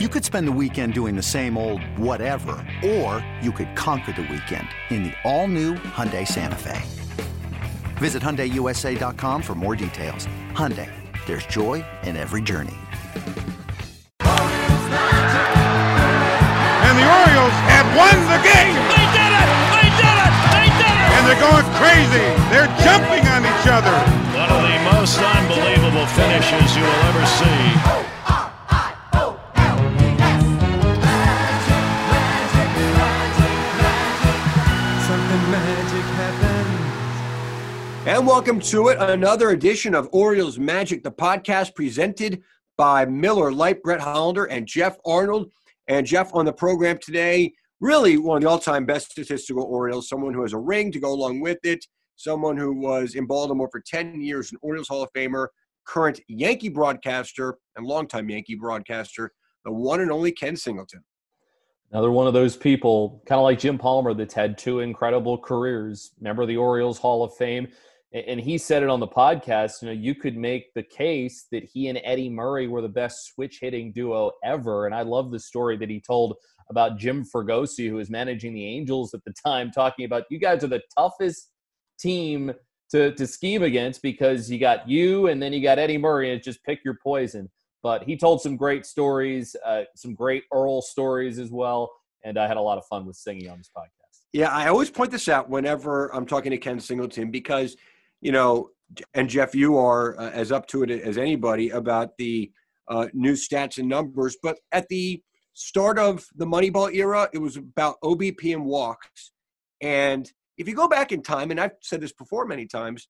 [0.00, 4.22] You could spend the weekend doing the same old whatever, or you could conquer the
[4.22, 6.82] weekend in the all-new Hyundai Santa Fe.
[7.98, 10.26] Visit HyundaiUSA.com for more details.
[10.50, 10.90] Hyundai,
[11.26, 12.74] there's joy in every journey.
[14.18, 14.34] And
[16.98, 18.74] the Orioles have won the game!
[18.90, 19.46] They did it!
[19.78, 20.34] They did it!
[20.58, 21.14] They did it!
[21.14, 22.34] And they're going crazy!
[22.50, 23.94] They're jumping on each other!
[24.34, 28.33] One of the most unbelievable finishes you will ever see.
[38.14, 42.44] And welcome to it, another edition of Orioles Magic, the podcast presented
[42.76, 45.50] by Miller Lite, Brett Hollander, and Jeff Arnold.
[45.88, 50.32] And Jeff on the program today, really one of the all-time best statistical Orioles, someone
[50.32, 53.82] who has a ring to go along with it, someone who was in Baltimore for
[53.84, 55.48] 10 years, an Orioles Hall of Famer,
[55.84, 59.32] current Yankee broadcaster and longtime Yankee broadcaster,
[59.64, 61.02] the one and only Ken Singleton.
[61.90, 66.12] Another one of those people, kind of like Jim Palmer, that's had two incredible careers.
[66.20, 67.66] Member of the Orioles Hall of Fame
[68.14, 71.64] and he said it on the podcast you know you could make the case that
[71.64, 74.86] he and eddie murray were the best switch hitting duo ever.
[74.86, 76.36] And i love the story that he told
[76.70, 80.64] about jim fregosi who was managing the angels at the time talking about you guys
[80.64, 81.50] are the toughest
[81.98, 82.52] team
[82.90, 86.42] to, to scheme against because you got you and then you got eddie murray and
[86.42, 87.50] just pick your poison.
[87.82, 91.90] But he told some great stories uh, some great earl stories as well.
[92.24, 93.90] And i had a lot of fun with singing on this podcast.
[94.32, 97.76] Yeah, I always point this out whenever I'm talking to Ken Singleton because
[98.24, 98.70] you know,
[99.12, 102.50] and Jeff, you are uh, as up to it as anybody about the
[102.88, 104.36] uh, new stats and numbers.
[104.42, 105.22] But at the
[105.52, 109.32] start of the Moneyball era, it was about OBP and walks.
[109.82, 113.08] And if you go back in time, and I've said this before many times,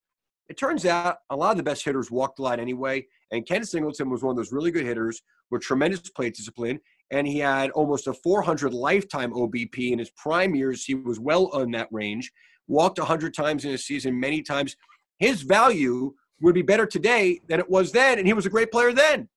[0.49, 3.05] it turns out a lot of the best hitters walked a lot anyway.
[3.31, 6.79] And Ken Singleton was one of those really good hitters with tremendous plate discipline.
[7.11, 10.83] And he had almost a 400 lifetime OBP in his prime years.
[10.83, 12.31] He was well on that range,
[12.67, 14.75] walked 100 times in a season, many times
[15.19, 18.71] his value would be better today than it was then, and he was a great
[18.71, 19.29] player then.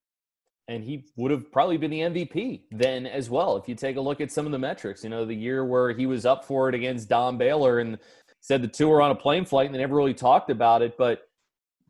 [0.67, 3.57] And he would have probably been the MVP then as well.
[3.57, 5.93] If you take a look at some of the metrics, you know, the year where
[5.93, 7.99] he was up for it against Don Baylor and
[8.41, 10.97] said the two were on a plane flight and they never really talked about it.
[10.99, 11.23] But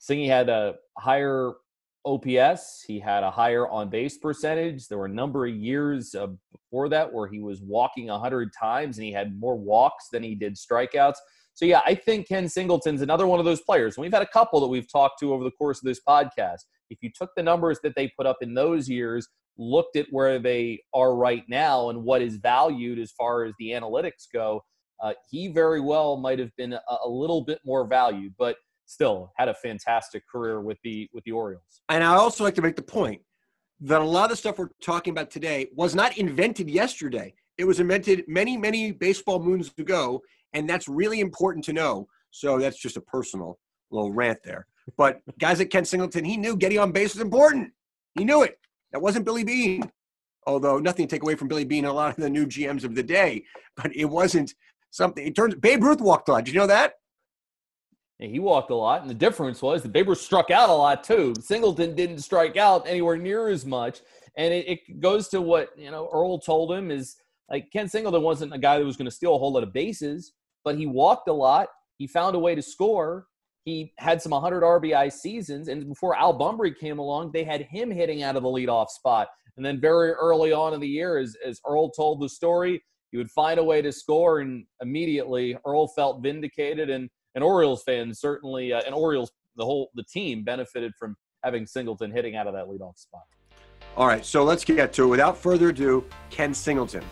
[0.00, 1.55] Singy had a higher
[2.05, 4.87] OPS, he had a higher on base percentage.
[4.87, 8.97] There were a number of years uh, before that where he was walking 100 times
[8.97, 11.16] and he had more walks than he did strikeouts.
[11.59, 13.97] So yeah, I think Ken Singleton's another one of those players.
[13.97, 16.61] And we've had a couple that we've talked to over the course of this podcast.
[16.89, 19.27] If you took the numbers that they put up in those years,
[19.57, 23.71] looked at where they are right now and what is valued as far as the
[23.71, 24.63] analytics go,
[25.03, 28.55] uh, he very well might have been a, a little bit more valued, but
[28.87, 31.83] still had a fantastic career with the with the Orioles.
[31.89, 33.21] And I also like to make the point
[33.81, 37.35] that a lot of the stuff we're talking about today was not invented yesterday.
[37.59, 40.23] It was invented many, many baseball moons ago,
[40.53, 42.09] and that's really important to know.
[42.31, 43.59] So that's just a personal
[43.91, 44.67] little rant there.
[44.97, 47.73] But guys like Ken Singleton, he knew getting on base was important.
[48.15, 48.59] He knew it.
[48.93, 49.91] That wasn't Billy Beane.
[50.47, 52.85] Although nothing to take away from Billy Beane and a lot of the new GMs
[52.85, 53.45] of the day,
[53.77, 54.55] but it wasn't
[54.91, 55.27] something.
[55.27, 56.45] It turns Babe Ruth walked a lot.
[56.45, 56.95] Did you know that?
[58.19, 60.73] Yeah, he walked a lot, and the difference was that Babe Ruth struck out a
[60.73, 61.35] lot too.
[61.41, 64.01] Singleton didn't strike out anywhere near as much,
[64.37, 67.17] and it, it goes to what you know Earl told him is
[67.51, 69.73] like Ken Singleton wasn't a guy that was going to steal a whole lot of
[69.73, 70.33] bases,
[70.65, 71.69] but he walked a lot.
[71.99, 73.27] He found a way to score.
[73.65, 77.91] He had some 100 RBI seasons, and before Al Bumbry came along, they had him
[77.91, 79.29] hitting out of the leadoff spot.
[79.57, 83.17] And then very early on in the year, as, as Earl told the story, he
[83.17, 86.91] would find a way to score, and immediately Earl felt vindicated.
[86.91, 91.67] And an Orioles fan certainly, uh, and Orioles, the whole the team benefited from having
[91.67, 93.23] Singleton hitting out of that leadoff spot.
[93.97, 95.07] All right, so let's get to it.
[95.07, 97.05] Without further ado, Ken Singleton.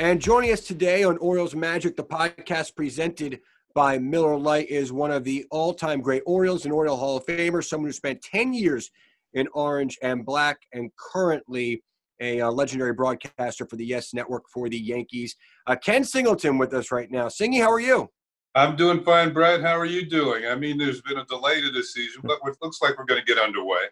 [0.00, 3.38] And joining us today on Orioles Magic, the podcast presented
[3.74, 7.26] by Miller Lite, is one of the all time great Orioles and Oriole Hall of
[7.26, 8.90] Famers, someone who spent 10 years
[9.34, 11.84] in orange and black and currently
[12.18, 15.36] a uh, legendary broadcaster for the Yes Network for the Yankees.
[15.66, 17.26] Uh, Ken Singleton with us right now.
[17.26, 18.08] Singy, how are you?
[18.54, 19.60] I'm doing fine, Brad.
[19.60, 20.46] How are you doing?
[20.46, 23.20] I mean, there's been a delay to this season, but it looks like we're going
[23.20, 23.82] to get underway.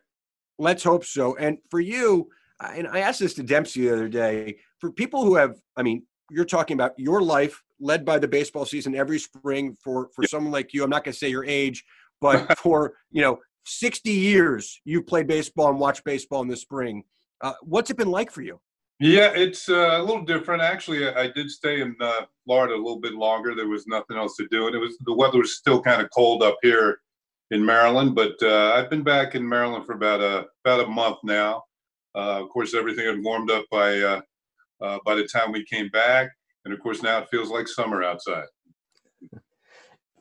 [0.59, 1.37] Let's hope so.
[1.37, 5.37] And for you, and I asked this to Dempsey the other day, for people who
[5.37, 9.77] have, I mean, you're talking about your life led by the baseball season every spring
[9.83, 10.85] for for someone like you.
[10.85, 11.85] I'm not going to say your age,
[12.21, 17.05] but for you know 60 years you've played baseball and watched baseball in the spring.
[17.41, 18.61] Uh, what's it been like for you?
[19.01, 20.61] Yeah, it's uh, a little different.
[20.61, 23.55] Actually, I did stay in uh, Florida a little bit longer.
[23.55, 26.11] There was nothing else to do, and it was the weather was still kind of
[26.11, 26.99] cold up here
[27.51, 31.19] in Maryland, but uh, I've been back in Maryland for about a about a month
[31.23, 31.63] now.
[32.19, 34.21] Uh, of course, everything had warmed up by uh,
[34.81, 36.29] uh, by the time we came back,
[36.65, 38.47] and of course now it feels like summer outside.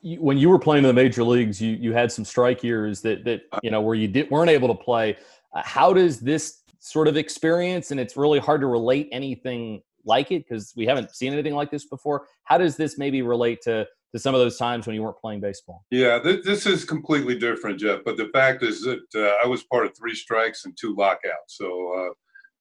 [0.02, 3.24] When you were playing in the major leagues, you you had some strike years that
[3.24, 5.16] that you know where you did weren't able to play.
[5.52, 10.30] Uh, how does this sort of experience, and it's really hard to relate anything like
[10.30, 12.26] it because we haven't seen anything like this before.
[12.44, 15.40] How does this maybe relate to to some of those times when you weren't playing
[15.40, 15.84] baseball?
[15.90, 18.00] Yeah, th- this is completely different, Jeff.
[18.04, 21.56] But the fact is that uh, I was part of three strikes and two lockouts.
[21.56, 22.14] So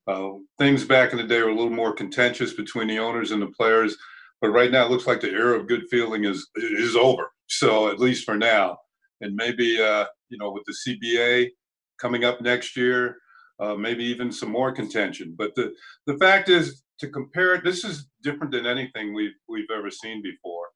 [0.07, 3.31] uh, uh, things back in the day were a little more contentious between the owners
[3.31, 3.95] and the players.
[4.41, 7.31] But right now, it looks like the era of good feeling is is over.
[7.47, 8.77] So at least for now,
[9.21, 11.49] and maybe uh, you know with the CBA
[11.99, 13.17] coming up next year,
[13.59, 15.33] uh, maybe even some more contention.
[15.37, 15.73] But the
[16.05, 20.21] the fact is to compare it, this is different than anything we've we've ever seen
[20.21, 20.67] before.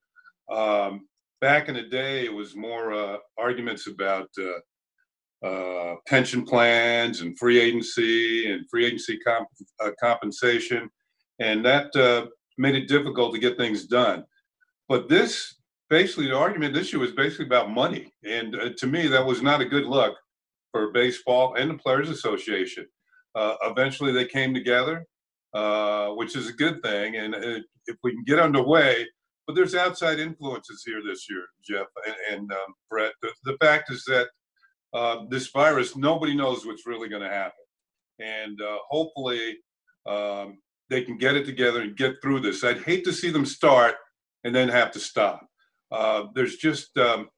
[0.52, 1.08] Um,
[1.40, 7.38] back in the day, it was more uh, arguments about uh, uh, pension plans and
[7.38, 9.48] free agency and free agency comp-
[9.80, 10.90] uh, compensation,
[11.40, 12.26] and that uh,
[12.58, 14.24] made it difficult to get things done.
[14.88, 15.56] But this,
[15.88, 19.42] basically, the argument this year was basically about money, and uh, to me, that was
[19.42, 20.14] not a good look
[20.70, 22.86] for baseball and the Players Association.
[23.36, 25.06] eventually, they came together,
[26.14, 27.34] which is a good thing, and
[27.86, 29.06] if we can get underway
[29.46, 33.12] but there's outside influences here this year, Jeff and, and um, Brett.
[33.22, 34.28] The, the, fact is that
[34.94, 37.52] uh, this virus, nobody knows what's really going to happen,
[38.20, 39.58] and uh, hopefully
[40.06, 40.58] um,
[40.90, 42.64] they can get it together and get through this.
[42.64, 43.94] I'd hate to see them start
[44.44, 45.46] and then have to stop.
[45.90, 47.28] Uh, there's just um,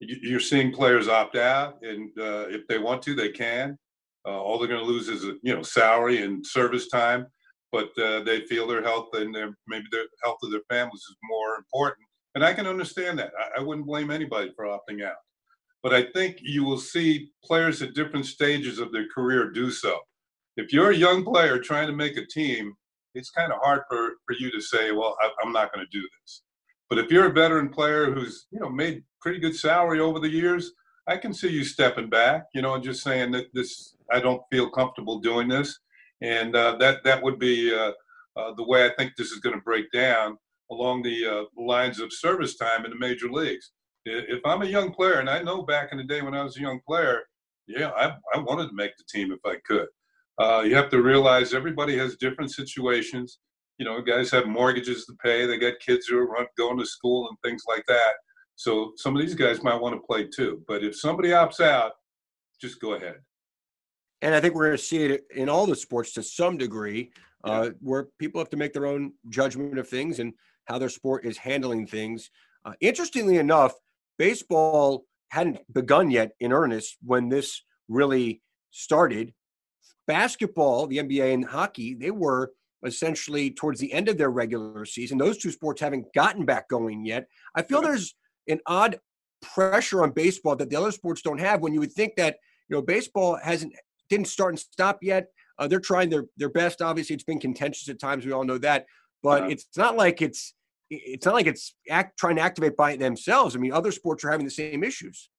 [0.00, 3.78] you're seeing players opt out, and uh, if they want to, they can.
[4.26, 7.26] Uh, all they're going to lose is you know salary and service time
[7.74, 11.16] but uh, they feel their health and their maybe their health of their families is
[11.24, 12.06] more important.
[12.36, 13.32] And I can understand that.
[13.36, 15.16] I, I wouldn't blame anybody for opting out.
[15.82, 19.98] But I think you will see players at different stages of their career do so.
[20.56, 22.74] If you're a young player trying to make a team,
[23.16, 25.98] it's kind of hard for, for you to say, well, I, I'm not going to
[25.98, 26.42] do this.
[26.88, 30.30] But if you're a veteran player who's, you know, made pretty good salary over the
[30.30, 30.70] years,
[31.08, 34.42] I can see you stepping back, you know, and just saying that this, I don't
[34.52, 35.80] feel comfortable doing this
[36.22, 37.92] and uh, that that would be uh,
[38.36, 40.36] uh, the way I think this is going to break down
[40.70, 43.72] along the uh, lines of service time in the major leagues.
[44.06, 46.56] If I'm a young player, and I know back in the day when I was
[46.56, 47.22] a young player,
[47.66, 49.86] yeah, I, I wanted to make the team if I could.
[50.38, 53.38] Uh, you have to realize everybody has different situations.
[53.78, 55.46] You know, guys have mortgages to pay.
[55.46, 58.14] They got kids who are going to school and things like that.
[58.56, 60.62] So some of these guys might want to play too.
[60.68, 61.92] But if somebody opts out,
[62.60, 63.16] just go ahead
[64.24, 67.12] and I think we're going to see it in all the sports to some degree,
[67.44, 70.32] uh, where people have to make their own judgment of things and
[70.64, 72.30] how their sport is handling things.
[72.64, 73.74] Uh, interestingly enough,
[74.18, 78.40] baseball hadn't begun yet in earnest when this really
[78.70, 79.34] started.
[80.06, 85.18] Basketball, the NBA, and hockey, they were essentially towards the end of their regular season.
[85.18, 87.28] Those two sports haven't gotten back going yet.
[87.54, 88.14] I feel there's
[88.48, 89.00] an odd
[89.42, 92.38] pressure on baseball that the other sports don't have when you would think that
[92.70, 93.74] you know baseball hasn't
[94.14, 95.28] didn't start and stop yet.
[95.58, 96.82] Uh, they're trying their their best.
[96.82, 98.24] Obviously, it's been contentious at times.
[98.24, 98.86] We all know that,
[99.22, 99.50] but yeah.
[99.50, 100.54] it's not like it's
[100.90, 103.56] it's not like it's act, trying to activate by themselves.
[103.56, 105.30] I mean, other sports are having the same issues.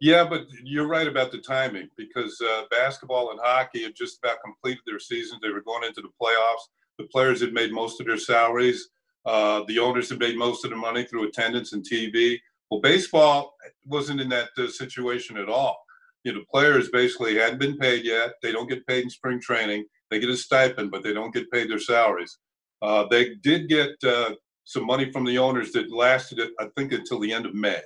[0.00, 4.42] Yeah, but you're right about the timing because uh, basketball and hockey had just about
[4.42, 5.40] completed their seasons.
[5.40, 6.66] They were going into the playoffs.
[6.98, 8.88] The players had made most of their salaries.
[9.24, 12.38] Uh, the owners had made most of the money through attendance and TV.
[12.70, 13.54] Well, baseball
[13.86, 15.82] wasn't in that uh, situation at all
[16.24, 18.34] you know, players basically hadn't been paid yet.
[18.42, 19.84] They don't get paid in spring training.
[20.10, 22.38] They get a stipend, but they don't get paid their salaries.
[22.80, 27.20] Uh, they did get uh, some money from the owners that lasted, I think, until
[27.20, 27.80] the end of May.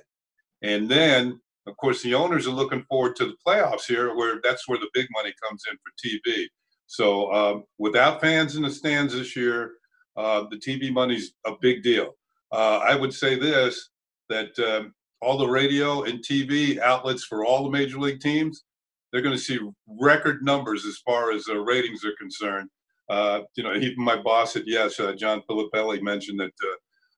[0.61, 4.67] And then, of course, the owners are looking forward to the playoffs here, where that's
[4.67, 6.47] where the big money comes in for TV.
[6.87, 9.73] So um, without fans in the stands this year,
[10.15, 12.15] uh, the TV money's a big deal.
[12.51, 13.89] Uh, I would say this
[14.29, 18.63] that um, all the radio and TV outlets for all the major league teams,
[19.11, 22.69] they're going to see record numbers as far as uh, ratings are concerned.
[23.09, 26.51] Uh, you know, even my boss at Yes, uh, John Filippelli, mentioned that,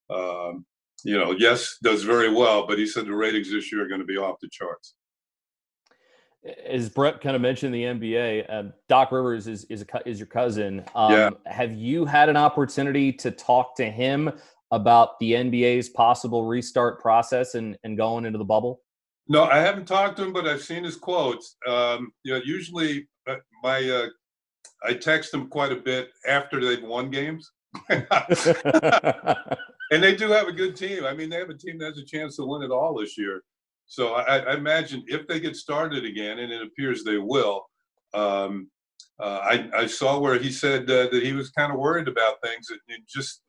[0.10, 0.66] uh, um,
[1.04, 4.02] you know, Yes does very well, but he said the ratings this year are going
[4.02, 4.94] to be off the charts.
[6.66, 10.28] As Brett kind of mentioned, the NBA, um, Doc Rivers is is, a, is your
[10.28, 10.86] cousin.
[10.96, 11.30] Um, yeah.
[11.48, 14.32] Have you had an opportunity to talk to him
[14.72, 18.82] about the NBA's possible restart process and, and going into the bubble?
[19.28, 21.56] No, I haven't talked to him, but I've seen his quotes.
[21.68, 24.08] Um, you know, usually uh, my uh,
[24.84, 27.52] I text him quite a bit after they've won games,
[27.90, 28.04] and
[29.92, 31.06] they do have a good team.
[31.06, 33.18] I mean, they have a team that has a chance to win it all this
[33.18, 33.44] year.
[33.86, 37.66] So I, I, imagine if they get started again, and it appears they will.
[38.14, 38.70] Um,
[39.20, 42.42] uh, I, I, saw where he said uh, that he was kind of worried about
[42.44, 43.42] things and just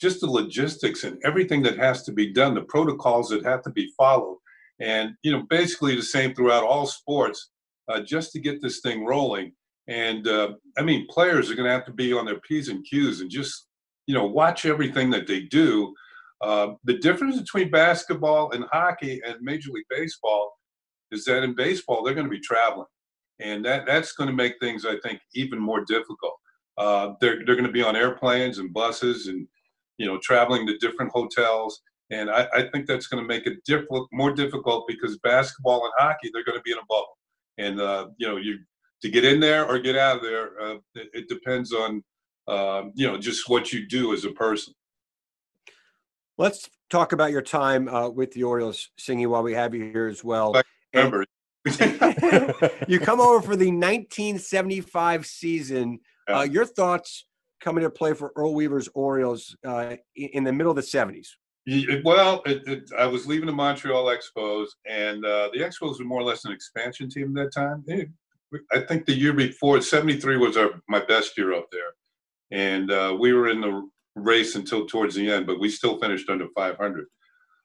[0.00, 3.70] just the logistics and everything that has to be done, the protocols that have to
[3.70, 4.38] be followed,
[4.80, 7.50] and you know basically the same throughout all sports,
[7.88, 9.52] uh, just to get this thing rolling.
[9.88, 12.84] And uh, I mean, players are going to have to be on their p's and
[12.84, 13.66] q's and just
[14.06, 15.94] you know watch everything that they do
[16.42, 20.52] uh, the difference between basketball and hockey and Major League Baseball
[21.10, 22.86] is that in baseball they're going to be traveling,
[23.40, 26.34] and that that's going to make things I think even more difficult.
[26.76, 29.46] Uh, they're they're going to be on airplanes and buses and
[29.98, 33.64] you know traveling to different hotels, and I, I think that's going to make it
[33.64, 37.18] diff- more difficult because basketball and hockey they're going to be in a bubble,
[37.58, 38.58] and uh, you know you
[39.02, 42.02] to get in there or get out of there uh, it, it, depends on
[42.48, 44.74] uh, you know just what you do as a person.
[46.38, 50.06] Let's talk about your time uh, with the Orioles, Singy, while we have you here
[50.06, 50.54] as well.
[50.92, 51.24] remember.
[52.86, 55.98] you come over for the 1975 season.
[56.28, 57.24] Uh, your thoughts
[57.60, 61.28] coming to play for Earl Weaver's Orioles uh, in the middle of the 70s?
[62.04, 66.20] Well, it, it, I was leaving the Montreal Expos, and uh, the Expos were more
[66.20, 67.84] or less an expansion team at that time.
[68.72, 71.92] I think the year before, 73 was our my best year up there.
[72.52, 76.30] And uh, we were in the race until towards the end, but we still finished
[76.30, 77.06] under 500.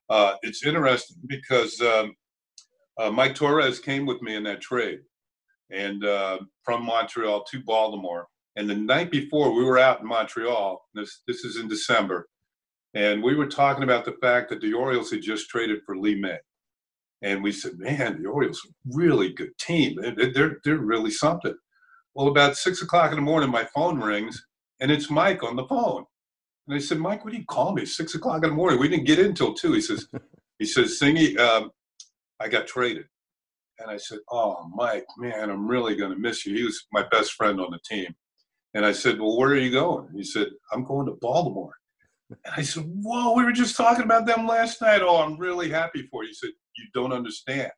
[0.09, 2.15] Uh, it's interesting because um,
[2.97, 4.99] uh, Mike Torrez came with me in that trade,
[5.71, 8.27] and uh, from Montreal to Baltimore.
[8.55, 10.81] And the night before, we were out in Montreal.
[10.93, 12.27] This this is in December,
[12.93, 16.15] and we were talking about the fact that the Orioles had just traded for Lee
[16.19, 16.39] May,
[17.21, 19.97] and we said, "Man, the Orioles are a really good team.
[20.01, 21.55] They're they're, they're really something."
[22.15, 24.45] Well, about six o'clock in the morning, my phone rings,
[24.81, 26.05] and it's Mike on the phone.
[26.67, 27.85] And I said, Mike, what do you call me?
[27.85, 28.79] Six o'clock in the morning.
[28.79, 29.73] We didn't get in until two.
[29.73, 30.07] He says,
[30.59, 31.71] he says, Singy, um,
[32.39, 33.05] I got traded.
[33.79, 36.55] And I said, Oh, Mike, man, I'm really going to miss you.
[36.55, 38.13] He was my best friend on the team.
[38.73, 40.09] And I said, Well, where are you going?
[40.13, 41.73] He said, I'm going to Baltimore.
[42.29, 45.01] And I said, Whoa, we were just talking about them last night.
[45.01, 46.29] Oh, I'm really happy for you.
[46.29, 47.71] He said, You don't understand.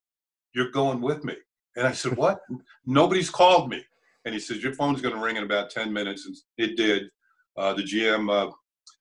[0.53, 1.35] You're going with me.
[1.75, 2.39] And I said, What?
[2.85, 3.83] Nobody's called me.
[4.25, 6.25] And he says, Your phone's going to ring in about 10 minutes.
[6.25, 7.09] And it did.
[7.57, 8.51] Uh, the GM uh,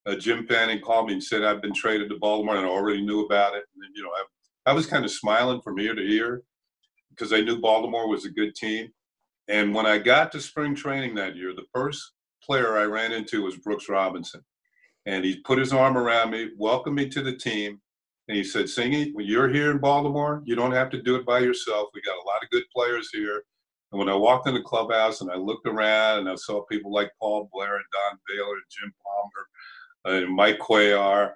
[0.06, 3.02] uh, Jim Fanning called me and said I've been traded to Baltimore and I already
[3.02, 3.64] knew about it.
[3.74, 6.42] And you know, I, I was kind of smiling from ear to ear
[7.10, 8.92] because I knew Baltimore was a good team.
[9.52, 13.42] And when I got to spring training that year, the first player I ran into
[13.42, 14.40] was Brooks Robinson.
[15.04, 17.78] And he put his arm around me, welcomed me to the team,
[18.28, 21.26] and he said, Singy, when you're here in Baltimore, you don't have to do it
[21.26, 21.90] by yourself.
[21.92, 23.42] We got a lot of good players here.
[23.90, 26.90] And when I walked in the clubhouse and I looked around and I saw people
[26.90, 31.32] like Paul Blair and Don Baylor and Jim Palmer and Mike Cuellar,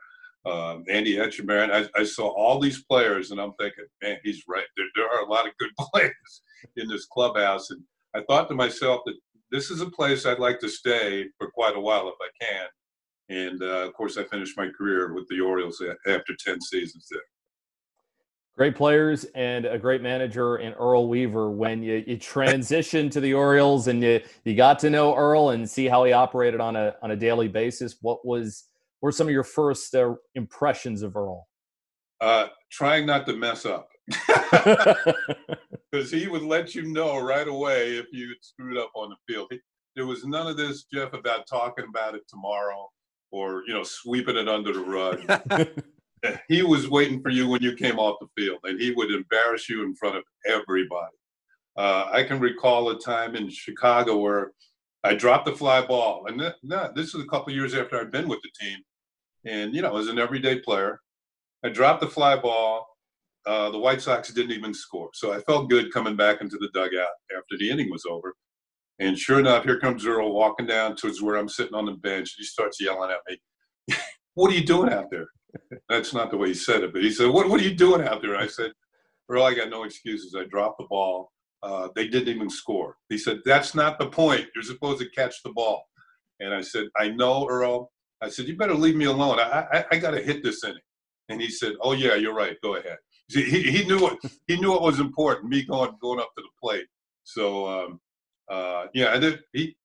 [0.47, 1.71] um, Andy Etchebarren.
[1.71, 4.65] I, I, saw all these players, and I'm thinking, man, he's right.
[4.77, 6.43] There, there are a lot of good players
[6.77, 7.83] in this clubhouse, and
[8.17, 9.15] I thought to myself that
[9.51, 12.67] this is a place I'd like to stay for quite a while if I can.
[13.29, 17.21] And uh, of course, I finished my career with the Orioles after 10 seasons there.
[18.57, 21.51] Great players and a great manager in Earl Weaver.
[21.51, 25.69] When you, you transition to the Orioles and you, you got to know Earl and
[25.69, 28.65] see how he operated on a on a daily basis, what was
[29.03, 31.47] were some of your first uh, impressions of Earl?
[32.19, 33.91] Uh, trying not to mess up,
[35.91, 39.49] because he would let you know right away if you screwed up on the field.
[39.51, 39.59] He,
[39.95, 42.89] there was none of this, Jeff, about talking about it tomorrow
[43.33, 45.69] or you know sweeping it under the rug.
[46.49, 49.69] he was waiting for you when you came off the field, and he would embarrass
[49.69, 51.17] you in front of everybody.
[51.77, 54.53] Uh, I can recall a time in Chicago where
[55.05, 58.29] I dropped the fly ball, and th- this was a couple years after I'd been
[58.29, 58.79] with the team,
[59.45, 61.01] and you know, as an everyday player,
[61.65, 62.87] I dropped the fly ball.
[63.47, 66.69] Uh, the White Sox didn't even score, so I felt good coming back into the
[66.75, 68.35] dugout after the inning was over.
[68.99, 72.35] And sure enough, here comes Earl walking down towards where I'm sitting on the bench.
[72.37, 73.95] He starts yelling at me,
[74.35, 75.29] "What are you doing out there?"
[75.89, 78.07] That's not the way he said it, but he said, "What What are you doing
[78.07, 78.73] out there?" I said,
[79.29, 80.35] "Earl, I got no excuses.
[80.37, 81.31] I dropped the ball.
[81.63, 84.47] Uh, they didn't even score." He said, "That's not the point.
[84.55, 85.85] You're supposed to catch the ball."
[86.41, 89.39] And I said, "I know, Earl." I said, "You better leave me alone.
[89.39, 90.79] I I, I got to hit this inning."
[91.29, 92.57] And he said, "Oh yeah, you're right.
[92.63, 92.99] Go ahead."
[93.31, 95.51] See, he, he knew what he knew what was important.
[95.51, 96.87] Me going going up to the plate.
[97.25, 98.01] So um,
[98.51, 99.77] uh, yeah, and then he.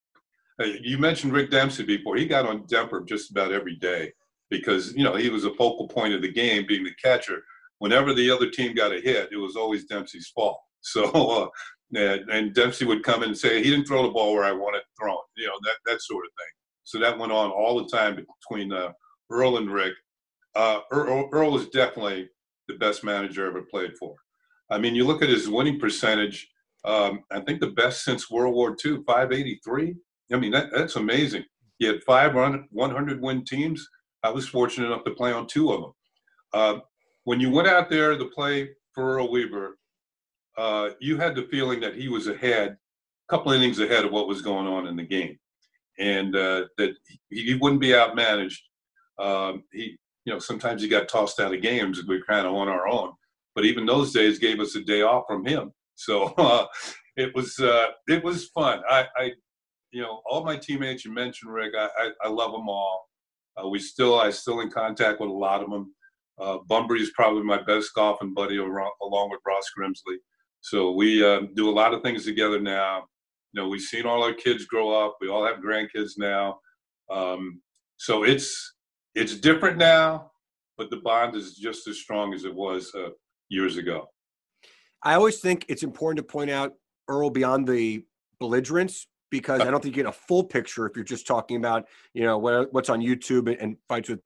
[0.61, 2.17] Uh, you mentioned Rick Dempsey before.
[2.17, 4.11] He got on Demper just about every day
[4.51, 7.41] because you know he was a focal point of the game, being the catcher.
[7.79, 10.59] Whenever the other team got a hit, it was always Dempsey's fault.
[10.83, 11.47] So, uh,
[11.93, 14.51] and, and, Dempsey would come in and say, "He didn't throw the ball where I
[14.51, 16.53] wanted thrown," you know that that sort of thing.
[16.85, 18.91] So that went on all the time between uh,
[19.29, 19.93] Earl and Rick.
[20.55, 22.29] Uh, Earl, Earl was definitely
[22.71, 24.15] the best manager ever played for.
[24.69, 26.49] I mean, you look at his winning percentage.
[26.85, 29.95] Um, I think the best since World War II, 583.
[30.33, 31.43] I mean, that, that's amazing.
[31.77, 33.87] He had five 100 win teams.
[34.23, 35.91] I was fortunate enough to play on two of them.
[36.53, 36.79] Uh,
[37.23, 39.77] when you went out there to play for Earl Weaver,
[40.57, 42.77] uh, you had the feeling that he was ahead,
[43.29, 45.37] a couple innings ahead of what was going on in the game,
[45.97, 46.93] and uh, that
[47.29, 48.59] he, he, wouldn't be outmanaged.
[49.17, 49.97] Um, he,
[50.31, 52.69] you know, sometimes he got tossed out of games and we were kind of on
[52.69, 53.11] our own.
[53.53, 55.73] But even those days gave us a day off from him.
[55.95, 56.67] So uh,
[57.17, 58.81] it was uh, it was fun.
[58.89, 59.31] I, I,
[59.91, 61.73] you know, all my teammates you mentioned, Rick.
[61.77, 63.09] I, I, I love them all.
[63.61, 65.93] Uh, we still I still in contact with a lot of them.
[66.39, 70.15] Uh, Bumbry is probably my best golfing buddy, along with Ross Grimsley.
[70.61, 73.03] So we uh, do a lot of things together now.
[73.51, 75.17] You know, we've seen all our kids grow up.
[75.19, 76.59] We all have grandkids now.
[77.11, 77.61] Um,
[77.97, 78.73] so it's
[79.15, 80.31] it's different now,
[80.77, 83.09] but the bond is just as strong as it was uh,
[83.49, 84.07] years ago.
[85.03, 86.73] I always think it's important to point out
[87.07, 88.05] Earl beyond the
[88.39, 91.85] belligerence because I don't think you get a full picture if you're just talking about
[92.13, 94.19] you know what's on YouTube and, and fights with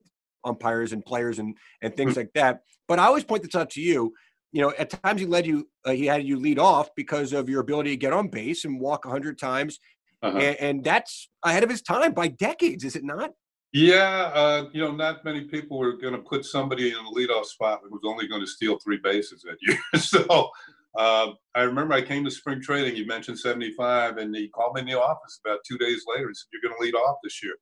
[0.44, 2.20] umpires and players and and things mm-hmm.
[2.20, 2.60] like that.
[2.88, 4.12] But I always point this out to you.
[4.52, 7.48] You know, at times he led you, uh, he had you lead off because of
[7.48, 9.80] your ability to get on base and walk a hundred times,
[10.22, 10.38] uh-huh.
[10.38, 13.32] and, and, that's ahead of his time by decades, is it not?
[13.72, 17.46] Yeah, uh, you know, not many people were going to put somebody in a leadoff
[17.46, 19.78] spot who was only going to steal three bases that year.
[20.00, 20.50] so
[20.96, 22.96] uh, I remember I came to spring training.
[22.96, 26.36] You mentioned 75, and he called me in the office about two days later and
[26.36, 27.54] said, "You're going to lead off this year."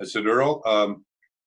[0.00, 1.04] I said, "Earl, um,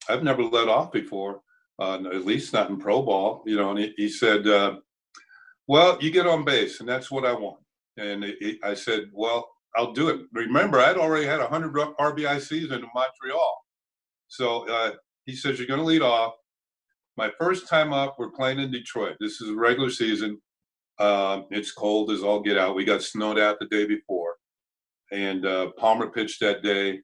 [0.10, 1.41] I've never led off before,
[1.79, 4.77] uh, at least not in pro ball." You know, and he, he said, uh,
[5.67, 7.62] "Well, you get on base, and that's what I want."
[7.98, 8.25] And
[8.63, 12.89] I said, "Well, I'll do it." Remember, I'd already had a 100 RBI season in
[12.93, 13.61] Montreal.
[14.31, 14.93] So uh,
[15.25, 16.35] he says, You're going to lead off.
[17.17, 19.17] My first time up, we're playing in Detroit.
[19.19, 20.41] This is regular season.
[20.97, 22.73] Uh, it's cold as all get out.
[22.73, 24.35] We got snowed out the day before.
[25.11, 27.01] And uh, Palmer pitched that day.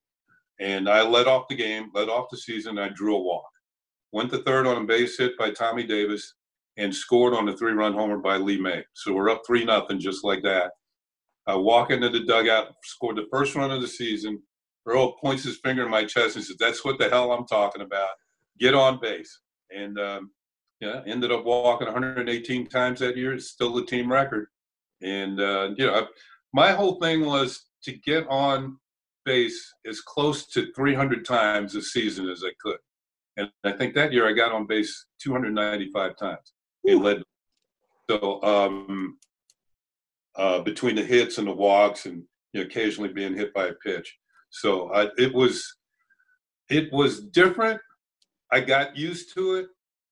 [0.62, 2.80] And I led off the game, led off the season.
[2.80, 3.50] I drew a walk.
[4.14, 6.34] Went to third on a base hit by Tommy Davis
[6.78, 8.86] and scored on a three run homer by Lee May.
[8.94, 10.72] So we're up 3 nothing just like that.
[11.46, 14.42] I walk into the dugout, scored the first run of the season,
[14.88, 17.82] Earl points his finger in my chest and says, "That's what the hell I'm talking
[17.82, 18.10] about.
[18.60, 19.42] Get on base."
[19.76, 20.32] And um,
[20.80, 23.34] yeah, ended up walking 118 times that year.
[23.34, 24.48] It's still the team record.
[25.02, 26.08] And uh, you know,
[26.54, 28.78] my whole thing was to get on
[29.26, 32.78] base as close to 300 times a season as I could.
[33.36, 36.54] And I think that year I got on base 295 times.
[36.84, 37.22] It led.
[38.10, 39.18] So um,
[40.36, 42.24] uh, between the hits and the walks, and
[42.54, 44.18] you know, occasionally being hit by a pitch.
[44.50, 45.66] So I, it was
[46.70, 47.80] it was different.
[48.52, 49.68] I got used to it,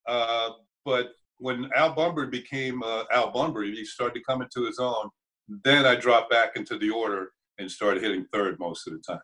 [0.08, 0.52] uh,
[0.84, 5.10] but when Al Bumbry became uh, Al Bumbry, he started to come into his own.
[5.63, 9.21] Then I dropped back into the order and started hitting third most of the time.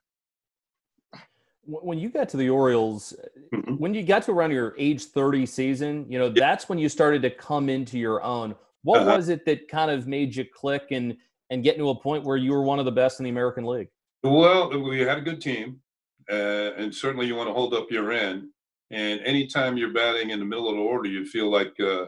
[1.63, 3.13] When you got to the Orioles,
[3.53, 3.75] mm-hmm.
[3.75, 6.33] when you got to around your age 30 season, you know, yeah.
[6.35, 8.55] that's when you started to come into your own.
[8.83, 9.17] What uh-huh.
[9.17, 11.15] was it that kind of made you click and
[11.49, 13.65] and get to a point where you were one of the best in the American
[13.65, 13.89] League?
[14.23, 15.81] Well, we had a good team,
[16.31, 18.49] uh, and certainly you want to hold up your end.
[18.91, 22.05] And anytime you're batting in the middle of the order, you feel like uh,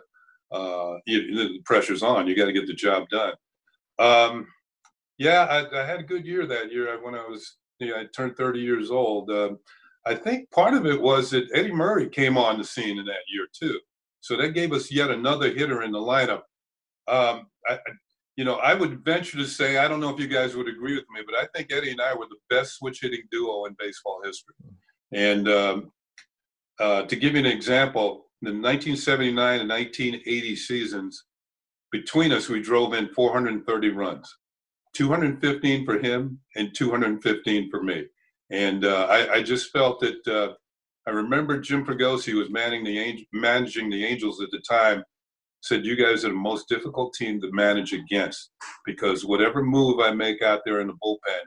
[0.53, 2.27] uh, you, the pressure's on.
[2.27, 3.33] You got to get the job done.
[3.99, 4.47] Um,
[5.17, 8.05] yeah, I, I, had a good year that year when I was, you know, I
[8.15, 9.29] turned 30 years old.
[9.31, 9.59] Um,
[10.05, 13.25] I think part of it was that Eddie Murray came on the scene in that
[13.31, 13.79] year too.
[14.19, 16.41] So that gave us yet another hitter in the lineup.
[17.07, 17.79] Um, I,
[18.35, 20.95] you know, I would venture to say, I don't know if you guys would agree
[20.95, 23.75] with me, but I think Eddie and I were the best switch hitting duo in
[23.77, 24.55] baseball history.
[25.11, 25.91] And um,
[26.79, 31.25] uh, to give you an example, the 1979 and 1980 seasons,
[31.91, 34.35] between us, we drove in 430 runs
[34.95, 38.05] 215 for him and 215 for me.
[38.49, 40.53] And uh, I, I, just felt that uh,
[41.07, 45.03] I remember Jim Fregosi was managing the, managing the Angels at the time
[45.63, 48.51] said you guys are the most difficult team to manage against
[48.85, 51.39] because whatever move I make out there in the bullpen,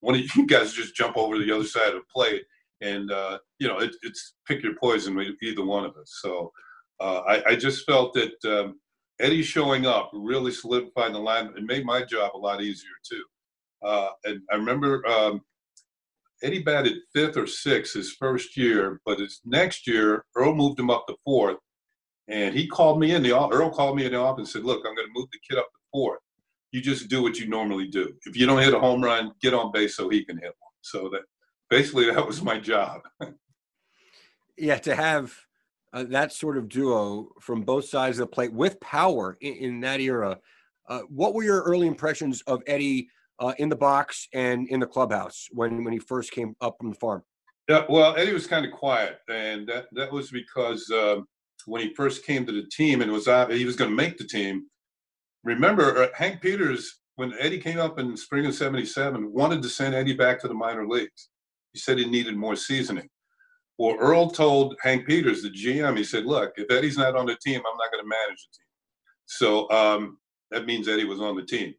[0.00, 2.42] one of you guys just jump over to the other side of the plate,
[2.80, 6.18] and uh, you know it, it's pick your poison with either one of us.
[6.22, 6.52] So
[7.00, 8.78] uh, I, I, just felt that um,
[9.20, 13.24] Eddie showing up really solidified the line and made my job a lot easier too.
[13.82, 15.40] Uh, and I remember um,
[16.42, 20.90] Eddie batted fifth or sixth his first year, but his next year Earl moved him
[20.90, 21.56] up to fourth
[22.30, 24.84] and he called me in the Earl called me in the office and said, "Look,
[24.86, 26.20] I'm going to move the kid up to fourth.
[26.72, 28.14] You just do what you normally do.
[28.24, 30.72] If you don't hit a home run, get on base so he can hit one."
[30.82, 31.22] So that
[31.68, 33.02] basically that was my job.
[34.56, 35.34] yeah, to have
[35.92, 39.80] uh, that sort of duo from both sides of the plate with power in, in
[39.80, 40.38] that era.
[40.88, 44.86] Uh, what were your early impressions of Eddie uh, in the box and in the
[44.86, 47.22] clubhouse when when he first came up from the farm?
[47.68, 51.26] Yeah, well, Eddie was kind of quiet, and that that was because um,
[51.66, 54.18] when he first came to the team and was out, he was going to make
[54.18, 54.66] the team.
[55.44, 59.94] Remember, uh, Hank Peters, when Eddie came up in spring of '77, wanted to send
[59.94, 61.28] Eddie back to the minor leagues.
[61.72, 63.08] He said he needed more seasoning.
[63.78, 67.36] Well, Earl told Hank Peters, the GM, he said, "Look, if Eddie's not on the
[67.42, 68.66] team, I'm not going to manage the team."
[69.26, 70.18] So um,
[70.50, 71.74] that means Eddie was on the team.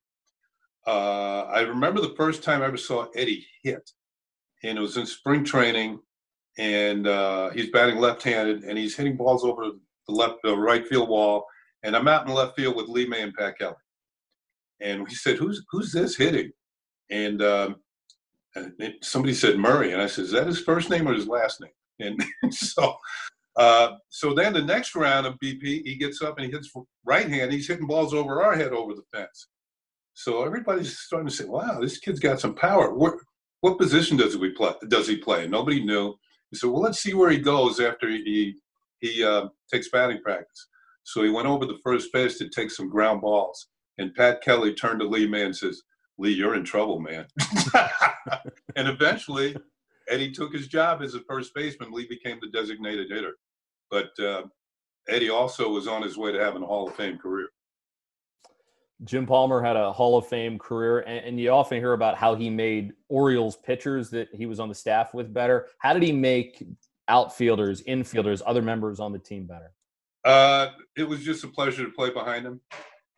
[0.88, 3.92] Uh, I remember the first time I ever saw Eddie hit,
[4.64, 6.00] and it was in spring training,
[6.58, 9.66] and uh, he's batting left-handed, and he's hitting balls over
[10.08, 11.46] the left, the right field wall,
[11.84, 13.76] and I'm out in left field with Lee May and Pat Kelly,
[14.80, 16.52] and we said, "Who's who's this hitting?"
[17.10, 17.76] And um,
[19.02, 21.72] somebody said Murray, and I said, "Is that his first name or his last name?"
[22.00, 22.96] And so,
[23.56, 26.72] uh, so then the next round of BP, he gets up and he hits
[27.06, 27.52] right hand.
[27.52, 29.48] He's hitting balls over our head over the fence.
[30.14, 33.16] So everybody's starting to say, "Wow, this kid's got some power." What,
[33.62, 34.74] what position does he play?
[34.88, 35.48] Does he play?
[35.48, 36.16] Nobody knew.
[36.52, 38.56] He said, "Well, let's see where he goes after he
[39.00, 40.68] he uh, takes batting practice."
[41.04, 44.74] So he went over the first base to take some ground balls, and Pat Kelly
[44.74, 45.82] turned to Lee May and says,
[46.18, 47.26] "Lee, you're in trouble, man."
[48.76, 49.56] and eventually,
[50.10, 51.92] Eddie took his job as a first baseman.
[51.92, 53.36] Lee became the designated hitter.
[53.90, 54.44] But uh,
[55.08, 57.50] Eddie also was on his way to having a Hall of Fame career.
[59.04, 62.36] Jim Palmer had a Hall of Fame career, and, and, you often hear about how
[62.36, 65.68] he made Orioles pitchers that he was on the staff with better.
[65.80, 66.64] How did he make
[67.08, 69.72] outfielders, infielders, other members on the team better?
[70.24, 72.62] Uh, it was just a pleasure to play behind him.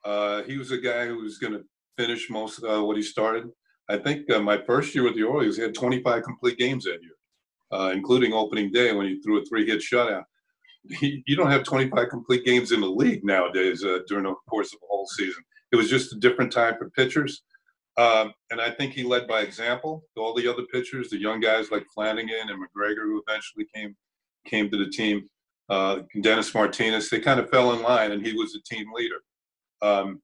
[0.05, 1.63] Uh, he was a guy who was going to
[1.97, 3.49] finish most uh, what he started.
[3.89, 6.99] I think uh, my first year with the Orioles, he had 25 complete games that
[7.01, 7.17] year,
[7.71, 10.23] uh, including opening day when he threw a three-hit shutout.
[11.01, 14.79] You don't have 25 complete games in the league nowadays uh, during the course of
[14.83, 15.41] a whole season.
[15.73, 17.41] It was just a different time for pitchers.
[17.97, 20.03] Um, and I think he led by example.
[20.15, 23.95] All the other pitchers, the young guys like Flanagan and McGregor, who eventually came
[24.45, 25.27] came to the team,
[25.69, 29.21] uh, Dennis Martinez, they kind of fell in line, and he was the team leader.
[29.81, 30.21] Um,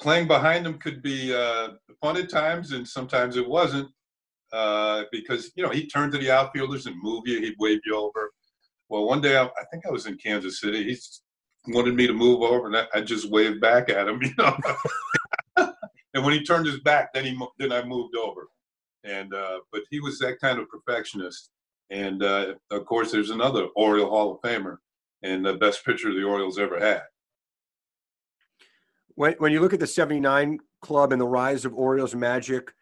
[0.00, 3.88] playing behind him could be uh, fun at times, and sometimes it wasn't
[4.52, 7.96] uh, because you know he turned to the outfielders and move you, he'd wave you
[7.96, 8.30] over.
[8.88, 10.84] Well, one day I, I think I was in Kansas City.
[10.84, 10.96] He
[11.68, 14.56] wanted me to move over, and I, I just waved back at him, you know.
[16.14, 18.48] and when he turned his back, then he then I moved over.
[19.04, 21.50] And uh, but he was that kind of perfectionist.
[21.90, 24.78] And uh, of course, there's another Oriole Hall of Famer
[25.22, 27.02] and the best pitcher the Orioles ever had.
[29.16, 32.72] When, when you look at the 79 club and the rise of Orioles magic,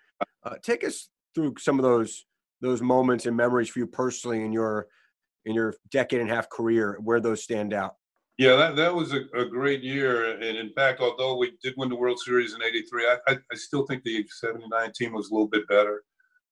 [0.44, 2.26] uh, take us through some of those
[2.60, 4.86] those moments and memories for you personally in your
[5.44, 7.96] in your decade and a half career where those stand out.
[8.38, 10.32] Yeah, that, that was a, a great year.
[10.32, 13.54] And in fact, although we did win the World Series in 83, I, I, I
[13.54, 16.02] still think the 79 team was a little bit better.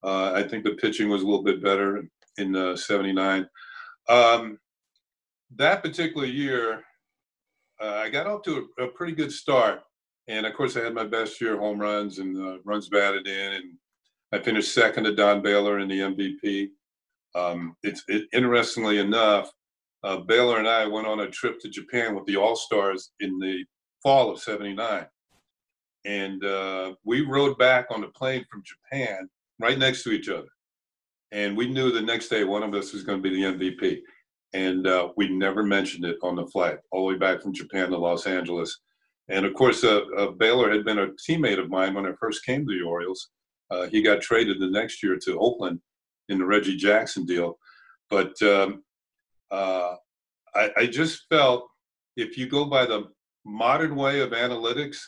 [0.03, 2.05] Uh, I think the pitching was a little bit better
[2.39, 3.49] in uh, 79.
[4.09, 4.59] Um,
[5.57, 6.85] that particular year,
[7.81, 9.81] uh, I got off to a, a, pretty good start.
[10.29, 13.53] And of course, I had my best year home runs and uh, runs batted in.
[13.53, 13.65] And
[14.33, 16.69] I finished second to Don Baylor in the MVP.
[17.35, 19.51] Um, it's it, interestingly enough,
[20.03, 23.39] uh, Baylor and I went on a trip to Japan with the All Stars in
[23.39, 23.65] the
[24.03, 25.07] fall of '79,
[26.05, 30.49] and uh, we rode back on the plane from Japan right next to each other,
[31.33, 34.01] and we knew the next day one of us was going to be the MVP
[34.53, 37.91] and uh, we never mentioned it on the flight all the way back from Japan
[37.91, 38.81] to Los Angeles.
[39.29, 42.45] And of course, uh, uh, Baylor had been a teammate of mine when I first
[42.45, 43.31] came to the Orioles.
[43.71, 45.81] Uh, he got traded the next year to Oakland
[46.29, 47.59] in the Reggie Jackson deal.
[48.09, 48.83] But um,
[49.51, 49.97] uh,
[50.55, 51.69] I, I, just felt
[52.17, 53.09] if you go by the
[53.45, 54.99] modern way of analytics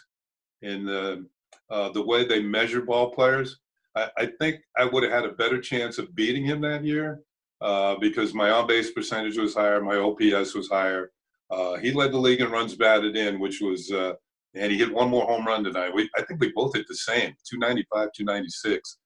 [0.63, 1.27] and the,
[1.71, 3.59] uh, the way they measure ball players,
[3.97, 7.21] I, I think I would have had a better chance of beating him that year
[7.61, 11.13] uh, because my on base percentage was higher, my OPS was higher.
[11.51, 14.15] Uh, he led the league in runs batted in, which was, uh,
[14.55, 15.95] and he hit one more home run tonight.
[15.95, 18.99] We, I think we both hit the same 295, 296.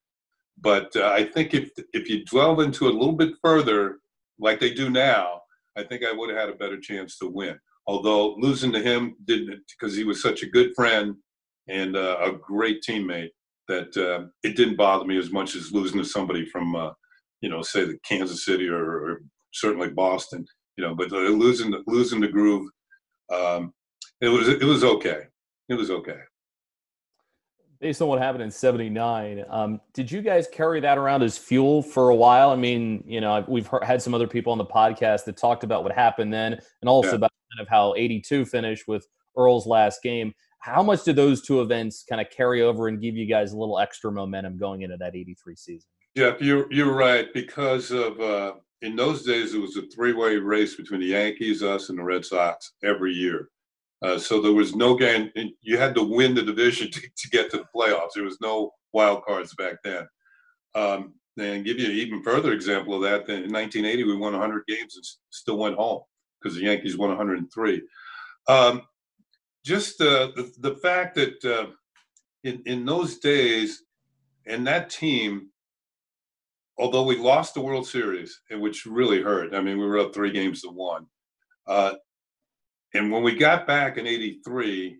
[0.58, 3.98] But uh, I think if if you delve into it a little bit further,
[4.38, 5.40] like they do now,
[5.76, 7.58] I think I would have had a better chance to win.
[7.86, 11.14] Although losing to him didn't, because he was such a good friend
[11.68, 13.30] and uh, a great teammate,
[13.68, 16.74] that uh, it didn't bother me as much as losing to somebody from
[17.40, 19.20] you know, say the Kansas City or, or
[19.52, 20.44] certainly Boston,
[20.76, 22.68] you know, but losing the, losing the groove,
[23.32, 23.72] um,
[24.20, 25.22] it was it was okay.
[25.68, 26.18] It was okay.
[27.80, 31.82] Based on what happened in 79 um, did you guys carry that around as fuel
[31.82, 32.50] for a while?
[32.50, 35.64] I mean you know we've heard, had some other people on the podcast that talked
[35.64, 37.16] about what happened then and also yeah.
[37.16, 40.32] about kind of how 82 finished with earl's last game.
[40.58, 43.56] How much did those two events kind of carry over and give you guys a
[43.56, 45.88] little extra momentum going into that 83 season?
[46.14, 47.32] Yeah you're, you're right.
[47.32, 51.88] Because of uh, in those days it was a three-way race between the yankees us
[51.88, 53.50] and the red sox every year
[54.02, 55.30] uh, so there was no game.
[55.62, 58.10] You had to win the division to, to, get to the playoffs.
[58.14, 60.06] There was no wild cards back then.
[60.74, 64.64] Um, and give you an even further example of that, in 1980 we won 100
[64.66, 66.00] games and still went home
[66.40, 67.82] because the Yankees won 103.
[68.48, 68.82] Um,
[69.64, 71.66] just uh, the the fact that uh,
[72.44, 73.82] in in those days,
[74.46, 75.48] and that team,
[76.78, 79.54] although we lost the World Series, which really hurt.
[79.54, 81.06] I mean, we were up three games to one.
[81.66, 81.94] Uh,
[82.96, 84.98] and when we got back in '83,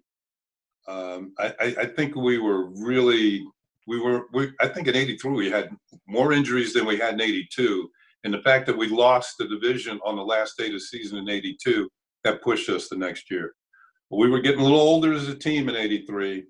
[0.89, 3.45] um, I, I, think we were really
[3.87, 5.71] we were we, I think in '83 we had
[6.07, 7.89] more injuries than we had in '82,
[8.25, 11.19] and the fact that we lost the division on the last day of the season
[11.19, 11.89] in '82
[12.25, 13.55] that pushed us the next year.
[14.11, 16.45] But we were getting a little older as a team in '83,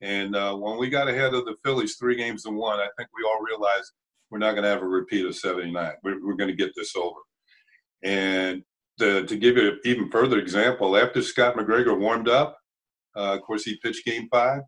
[0.00, 3.08] and uh, when we got ahead of the Phillies three games to one, I think
[3.16, 3.92] we all realized
[4.30, 5.92] we're not going to have a repeat of '79.
[6.02, 7.18] We're, we're going to get this over.
[8.04, 8.62] And
[8.98, 12.56] to, to give you an even further example, after Scott McGregor warmed up,
[13.16, 14.62] uh, of course, he pitched game five.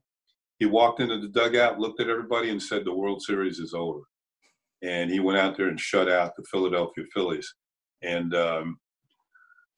[0.59, 4.01] He walked into the dugout, looked at everybody, and said, The World Series is over.
[4.83, 7.53] And he went out there and shut out the Philadelphia Phillies.
[8.03, 8.79] And, um,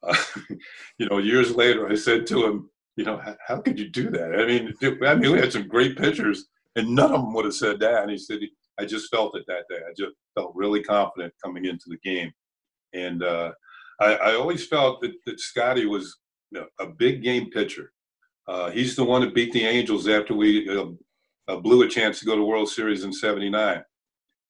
[0.03, 0.17] uh,
[0.99, 4.41] you know, years later, I said to him, you know, how, could you do that?
[4.41, 4.73] I mean,
[5.05, 8.03] I mean, we had some great pitchers, and none of them would have said that.
[8.03, 8.41] And he said,
[8.79, 9.81] I just felt it that day.
[9.87, 12.33] I just felt really confident coming into the game.
[12.95, 13.53] And uh,
[14.01, 16.19] I, I always felt that, that Scotty was
[16.51, 17.93] you know, a big game pitcher.
[18.49, 20.87] Uh, he's the one that beat the Angels after we uh,
[21.49, 23.83] uh, blew a chance to go to World Series in '79.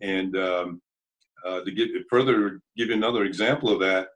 [0.03, 0.83] And um,
[1.47, 4.09] uh, to get further, give you another example of that,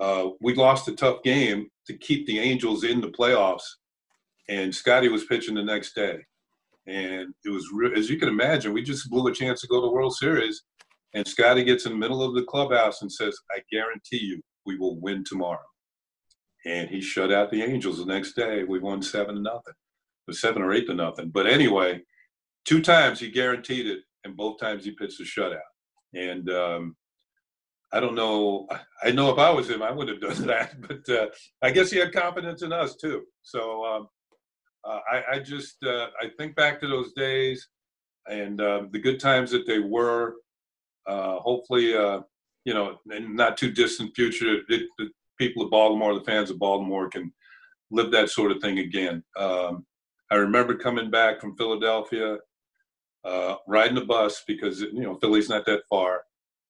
[0.00, 3.62] uh, we lost a tough game to keep the Angels in the playoffs,
[4.48, 6.18] and Scotty was pitching the next day.
[6.86, 9.80] And it was, re- as you can imagine, we just blew a chance to go
[9.80, 10.62] to World Series.
[11.14, 14.76] And Scotty gets in the middle of the clubhouse and says, I guarantee you, we
[14.76, 15.58] will win tomorrow.
[16.66, 18.64] And he shut out the Angels the next day.
[18.64, 19.74] We won seven to nothing,
[20.26, 21.30] was seven or eight to nothing.
[21.30, 22.02] But anyway,
[22.64, 25.58] two times he guaranteed it, and both times he pitched a shutout.
[26.14, 26.96] And um,
[27.92, 28.68] I don't know.
[29.02, 30.80] I know if I was him, I would have done that.
[30.80, 31.26] But uh,
[31.62, 33.22] I guess he had confidence in us too.
[33.42, 34.08] So um,
[34.84, 37.68] uh, I, I, just uh, I think back to those days
[38.28, 40.36] and um, the good times that they were.
[41.06, 42.20] Uh, hopefully, uh,
[42.64, 46.58] you know, in not too distant future, it, the people of Baltimore, the fans of
[46.58, 47.32] Baltimore, can
[47.90, 49.22] live that sort of thing again.
[49.38, 49.86] Um,
[50.30, 52.38] I remember coming back from Philadelphia,
[53.24, 56.22] uh, riding the bus because you know Philly's not that far,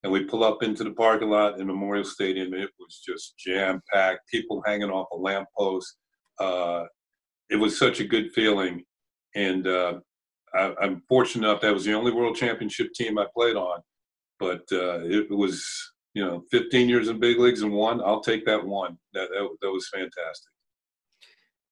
[0.02, 2.52] and we pull up into the parking lot in Memorial Stadium.
[2.52, 5.96] And it was just jam packed, people hanging off a lamppost.
[6.38, 6.84] Uh,
[7.50, 8.84] it was such a good feeling,
[9.34, 9.94] and uh,
[10.54, 13.80] I, am fortunate enough that was the only World Championship team I played on
[14.40, 18.00] but uh, it was you know 15 years in big leagues and one.
[18.00, 18.98] I'll take that one.
[19.12, 20.50] That that, that was fantastic.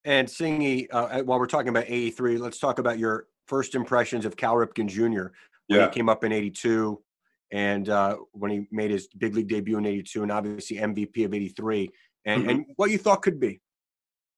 [0.04, 4.36] And Singy, uh, while we're talking about 83, let's talk about your first impressions of
[4.36, 5.32] Cal Ripken Jr.
[5.66, 5.86] when yeah.
[5.86, 7.02] he came up in 82
[7.50, 11.34] and uh, when he made his big league debut in 82 and obviously MVP of
[11.34, 11.90] 83
[12.24, 12.50] and, mm-hmm.
[12.50, 13.60] and what you thought could be.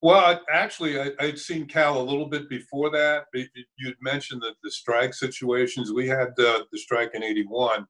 [0.02, 3.26] Well, actually, I, would seen Cal a little bit before that.
[3.34, 5.92] You'd mentioned the, the strike situations.
[5.92, 7.86] We had uh, the strike in 81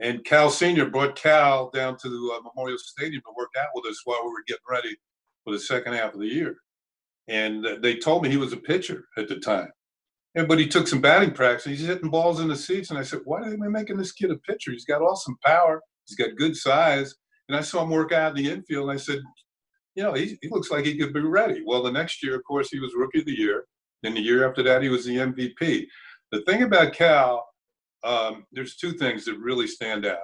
[0.00, 0.86] and Cal Sr.
[0.86, 4.30] brought Cal down to the uh, Memorial Stadium to work out with us while we
[4.30, 4.96] were getting ready
[5.44, 6.56] for the second half of the year.
[7.28, 9.68] And uh, they told me he was a pitcher at the time.
[10.34, 12.90] And, but he took some batting practice and he's hitting balls in the seats.
[12.90, 14.70] And I said, why are they making this kid a pitcher?
[14.70, 15.82] He's got awesome power.
[16.06, 17.14] He's got good size.
[17.48, 18.88] And I saw him work out in the infield.
[18.88, 19.20] And I said,
[19.96, 21.62] you know, he, he looks like he could be ready.
[21.64, 23.64] Well, the next year, of course, he was rookie of the year.
[24.02, 25.84] And the year after that, he was the MVP.
[26.32, 27.44] The thing about Cal
[28.04, 30.18] um, there's two things that really stand out.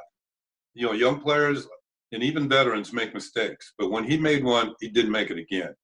[0.75, 1.67] You know, young players
[2.13, 5.75] and even veterans make mistakes, but when he made one, he didn't make it again.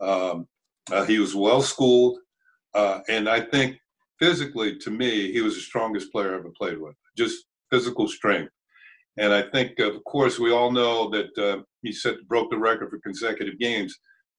[0.00, 0.46] Um,
[0.92, 2.18] uh, he was well schooled,
[2.74, 3.76] uh, and I think
[4.18, 6.94] physically, to me, he was the strongest player I ever played with.
[7.16, 8.52] Just physical strength.
[9.16, 12.90] And I think, of course, we all know that uh, he set broke the record
[12.90, 13.96] for consecutive games.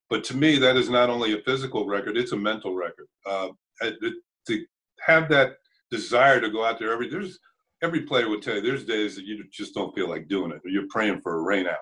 [0.09, 3.07] But to me, that is not only a physical record; it's a mental record.
[3.25, 3.49] Uh,
[3.81, 4.65] to
[5.05, 5.55] have that
[5.91, 7.39] desire to go out there every there's
[7.83, 10.61] every player would tell you there's days that you just don't feel like doing it
[10.65, 11.77] or you're praying for a rain out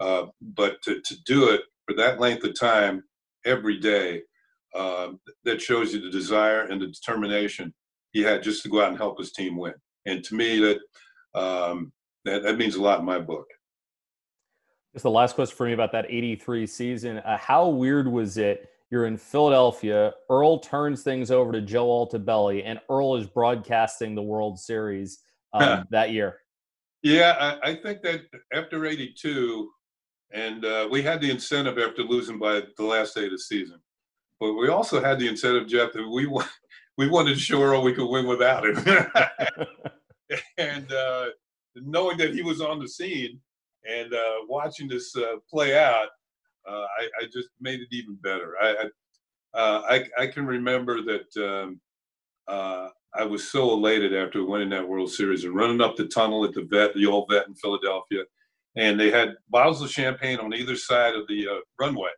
[0.00, 3.02] uh, but to, to do it for that length of time
[3.44, 4.22] every day
[4.76, 7.74] um, that shows you the desire and the determination
[8.12, 9.74] he had just to go out and help his team win.
[10.06, 10.78] And to me, that
[11.40, 11.92] um,
[12.24, 13.46] that, that means a lot in my book.
[14.92, 17.18] Just the last question for me about that 83 season.
[17.18, 18.68] Uh, how weird was it?
[18.90, 20.12] You're in Philadelphia.
[20.28, 25.20] Earl turns things over to Joe Altobelli, and Earl is broadcasting the World Series
[25.52, 26.38] um, that year.
[27.02, 28.22] Yeah, I, I, think that
[28.52, 29.70] after 82,
[30.32, 33.80] and uh, we had the incentive after losing by the last day of the season.
[34.38, 36.26] But we also had the incentive, Jeff, that we
[36.98, 38.76] we wanted to show Earl we could win without him.
[40.58, 41.26] and uh,
[41.76, 43.40] knowing that he was on the scene
[43.88, 46.08] and uh, watching this uh, play out,
[46.68, 48.54] uh, I, I, just made it even better.
[48.60, 48.68] I
[49.54, 51.80] I, uh, I, I can remember that um,
[52.48, 56.44] uh, I was so elated after winning that World Series and running up the tunnel
[56.44, 58.22] at the vet, the old vet in Philadelphia,
[58.76, 61.48] and they had bottles of champagne on either side of the
[61.80, 62.10] runway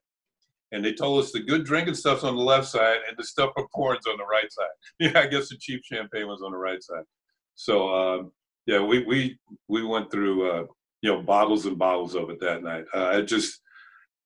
[0.72, 3.50] and they told us the good drinking stuff's on the left side and the stuff
[3.54, 4.66] for porn's on the right side.
[4.98, 7.04] Yeah, I guess the cheap champagne was on the right side.
[7.54, 8.32] So um,
[8.66, 10.64] yeah, we we we went through uh,
[11.02, 12.84] you know bottles and bottles of it that night.
[12.94, 13.60] Uh, it just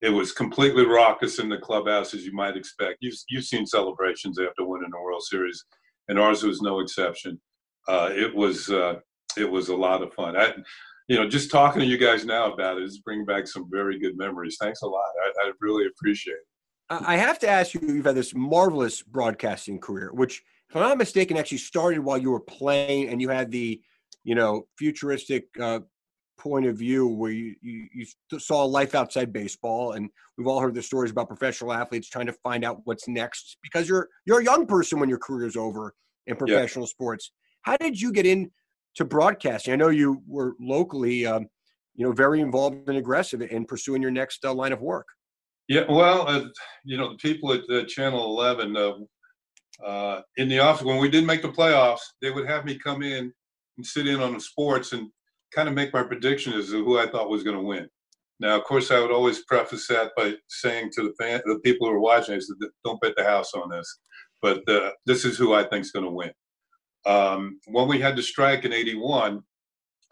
[0.02, 2.98] it was completely raucous in the clubhouse as you might expect.
[3.00, 5.64] You've you've seen celebrations after winning the World Series,
[6.08, 7.40] and ours was no exception.
[7.88, 8.96] Uh, it was uh,
[9.36, 10.36] it was a lot of fun.
[10.36, 10.54] I,
[11.08, 13.98] you know, just talking to you guys now about it is bringing back some very
[13.98, 14.56] good memories.
[14.60, 15.04] Thanks a lot.
[15.24, 16.46] I, I really appreciate it.
[16.88, 20.98] I have to ask you, you've had this marvelous broadcasting career, which, if I'm not
[20.98, 23.80] mistaken, actually started while you were playing and you had the,
[24.22, 25.80] you know, futuristic uh,
[26.38, 29.92] point of view where you, you, you saw life outside baseball.
[29.92, 33.58] And we've all heard the stories about professional athletes trying to find out what's next
[33.62, 35.94] because you're, you're a young person when your career is over
[36.26, 36.90] in professional yeah.
[36.90, 37.32] sports.
[37.62, 38.50] How did you get in
[38.96, 39.72] to broadcasting?
[39.72, 41.46] I know you were locally, um,
[41.94, 45.06] you know, very involved and aggressive in pursuing your next uh, line of work.
[45.68, 46.44] Yeah, well, uh,
[46.84, 48.92] you know, the people at uh, Channel 11, uh,
[49.84, 53.02] uh, in the office, when we didn't make the playoffs, they would have me come
[53.02, 53.32] in
[53.76, 55.10] and sit in on the sports and
[55.52, 57.88] kind of make my prediction as to who I thought was going to win.
[58.38, 61.88] Now, of course, I would always preface that by saying to the fan, the people
[61.88, 63.98] who are watching, I said, "Don't bet the house on this,"
[64.42, 66.32] but uh, this is who I think is going to win.
[67.06, 69.42] Um, when we had the strike in '81,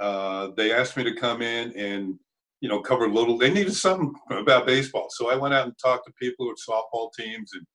[0.01, 2.19] uh, they asked me to come in and
[2.61, 3.37] you know cover little.
[3.37, 7.11] They needed something about baseball, so I went out and talked to people with softball
[7.13, 7.67] teams, and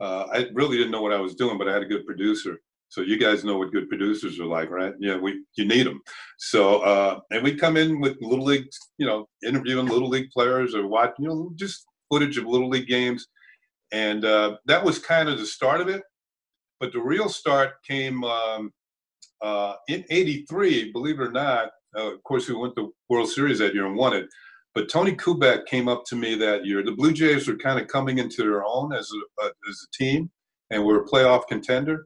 [0.00, 2.60] uh, I really didn't know what I was doing, but I had a good producer.
[2.88, 4.94] So you guys know what good producers are like, right?
[4.98, 6.00] Yeah, we you need them.
[6.38, 10.74] So uh, and we come in with little league, you know, interviewing little league players
[10.74, 13.26] or watching, you know, just footage of little league games,
[13.92, 16.02] and uh, that was kind of the start of it.
[16.80, 18.72] But the real start came um,
[19.42, 20.92] uh, in '83.
[20.92, 23.86] Believe it or not, uh, of course, we went to the World Series that year
[23.86, 24.26] and won it.
[24.74, 26.84] But Tony Kubek came up to me that year.
[26.84, 29.96] The Blue Jays were kind of coming into their own as a, uh, as a
[29.96, 30.30] team,
[30.70, 32.04] and we're a playoff contender.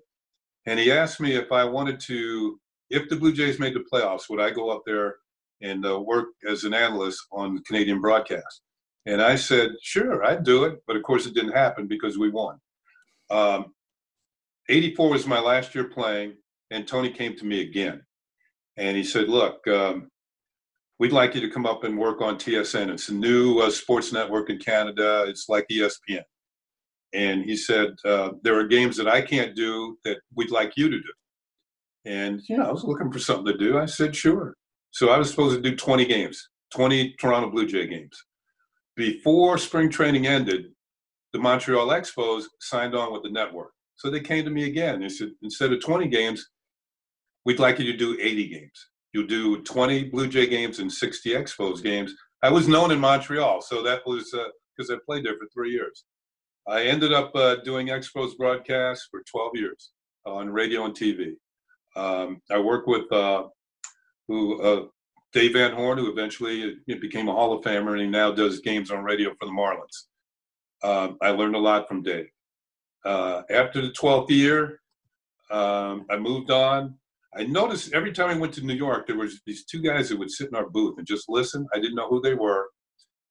[0.67, 2.59] And he asked me if I wanted to,
[2.91, 5.17] if the Blue Jays made the playoffs, would I go up there
[5.61, 8.63] and uh, work as an analyst on Canadian broadcast?
[9.07, 10.81] And I said, sure, I'd do it.
[10.87, 12.59] But of course, it didn't happen because we won.
[13.31, 13.73] Um,
[14.69, 16.35] 84 was my last year playing,
[16.71, 18.03] and Tony came to me again.
[18.77, 20.09] And he said, Look, um,
[20.99, 22.89] we'd like you to come up and work on TSN.
[22.91, 26.23] It's a new uh, sports network in Canada, it's like ESPN.
[27.15, 30.89] And he said, uh, There are games that I can't do that we'd like you
[30.89, 31.13] to do.
[32.05, 33.79] And, you know, I was looking for something to do.
[33.79, 34.55] I said, Sure.
[34.91, 38.17] So I was supposed to do 20 games, 20 Toronto Blue Jay games.
[38.95, 40.67] Before spring training ended,
[41.33, 43.73] the Montreal Expos signed on with the network.
[43.97, 45.01] So they came to me again.
[45.01, 46.47] They said, instead of 20 games,
[47.47, 48.89] we'd like you to do 80 games.
[49.13, 52.15] You'll do 20 Blue Jay games and 60 Expos games.
[52.43, 54.31] I was known in Montreal, so that was
[54.77, 56.05] because uh, I played there for three years.
[56.67, 59.91] I ended up uh, doing Expos broadcasts for 12 years
[60.25, 61.35] on radio and TV.
[61.97, 63.45] Um, I worked with uh,
[64.29, 64.85] who uh,
[65.33, 68.91] Dave Van Horne, who eventually became a Hall of Famer, and he now does games
[68.91, 70.07] on radio for the Marlins.
[70.85, 72.29] Um, I learned a lot from Dave.
[73.05, 74.81] Uh, after the 12th year,
[75.51, 76.95] um, I moved on.
[77.35, 80.19] I noticed every time I went to New York, there was these two guys that
[80.19, 81.67] would sit in our booth and just listen.
[81.75, 82.69] I didn't know who they were,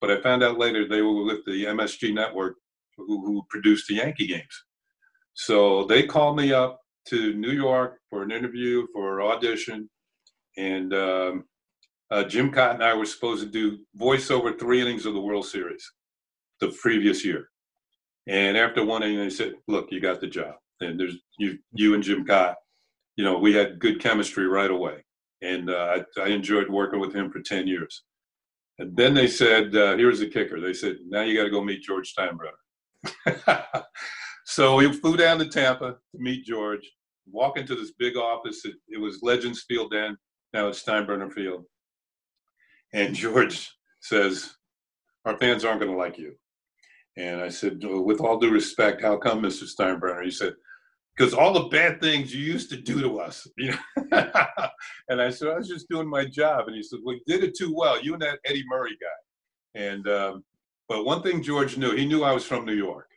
[0.01, 2.57] but I found out later they were with the MSG network
[3.07, 4.63] who, who produced the Yankee games.
[5.33, 9.89] So they called me up to New York for an interview, for an audition,
[10.57, 11.45] and um,
[12.11, 15.45] uh, Jim Kaat and I were supposed to do voiceover three innings of the World
[15.45, 15.89] Series
[16.59, 17.49] the previous year.
[18.27, 21.93] And after one inning, they said, "Look, you got the job." And there's you, you
[21.93, 22.55] and Jim Kaat
[23.15, 25.03] you know, we had good chemistry right away.
[25.41, 28.03] And uh, I, I, enjoyed working with him for 10 years.
[28.79, 30.59] And then they said, uh, here's the kicker.
[30.59, 32.57] They said, now you got to go meet George Steinbrenner.
[34.45, 36.89] so we flew down to Tampa to meet George.
[37.31, 38.65] Walk into this big office.
[38.65, 40.17] It, it was Legends Field then.
[40.53, 41.65] Now it's Steinbrenner Field.
[42.93, 43.69] And George
[44.01, 44.53] says,
[45.25, 46.35] "Our fans aren't going to like you."
[47.17, 49.63] And I said, "With all due respect, how come, Mr.
[49.63, 50.53] Steinbrenner?" He said,
[51.15, 54.69] "Because all the bad things you used to do to us." You know?
[55.09, 57.43] and I said, "I was just doing my job." And he said, "Well, you did
[57.43, 58.01] it too well.
[58.01, 60.43] You and that Eddie Murray guy." And um,
[60.91, 63.07] but one thing George knew, he knew I was from New York,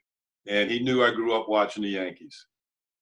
[0.47, 2.47] and he knew I grew up watching the Yankees.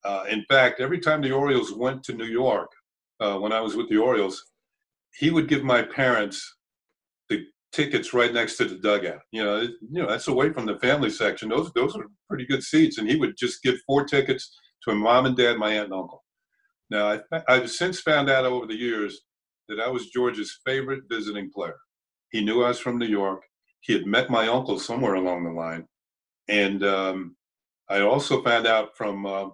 [0.03, 2.71] Uh, in fact, every time the Orioles went to New York,
[3.19, 4.43] uh, when I was with the Orioles,
[5.19, 6.55] he would give my parents
[7.29, 9.19] the tickets right next to the dugout.
[9.31, 11.49] You know, you know that's away from the family section.
[11.49, 14.97] Those those are pretty good seats, and he would just give four tickets to my
[15.03, 16.23] mom and dad, my aunt and uncle.
[16.89, 19.21] Now, I, I've since found out over the years
[19.69, 21.77] that I was George's favorite visiting player.
[22.31, 23.43] He knew I was from New York.
[23.83, 25.85] He had met my uncle somewhere along the line,
[26.47, 27.35] and um,
[27.89, 29.49] I also found out from uh,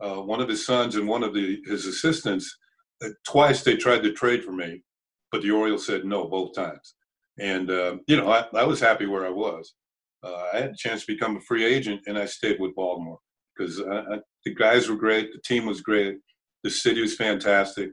[0.00, 2.56] uh, one of his sons and one of the, his assistants
[3.00, 4.82] that twice they tried to trade for me,
[5.30, 6.94] but the Orioles said no both times.
[7.38, 9.74] And uh, you know, I, I, was happy where I was.
[10.22, 13.18] Uh, I had a chance to become a free agent, and I stayed with Baltimore
[13.54, 16.16] because the guys were great, the team was great,
[16.64, 17.90] the city was fantastic.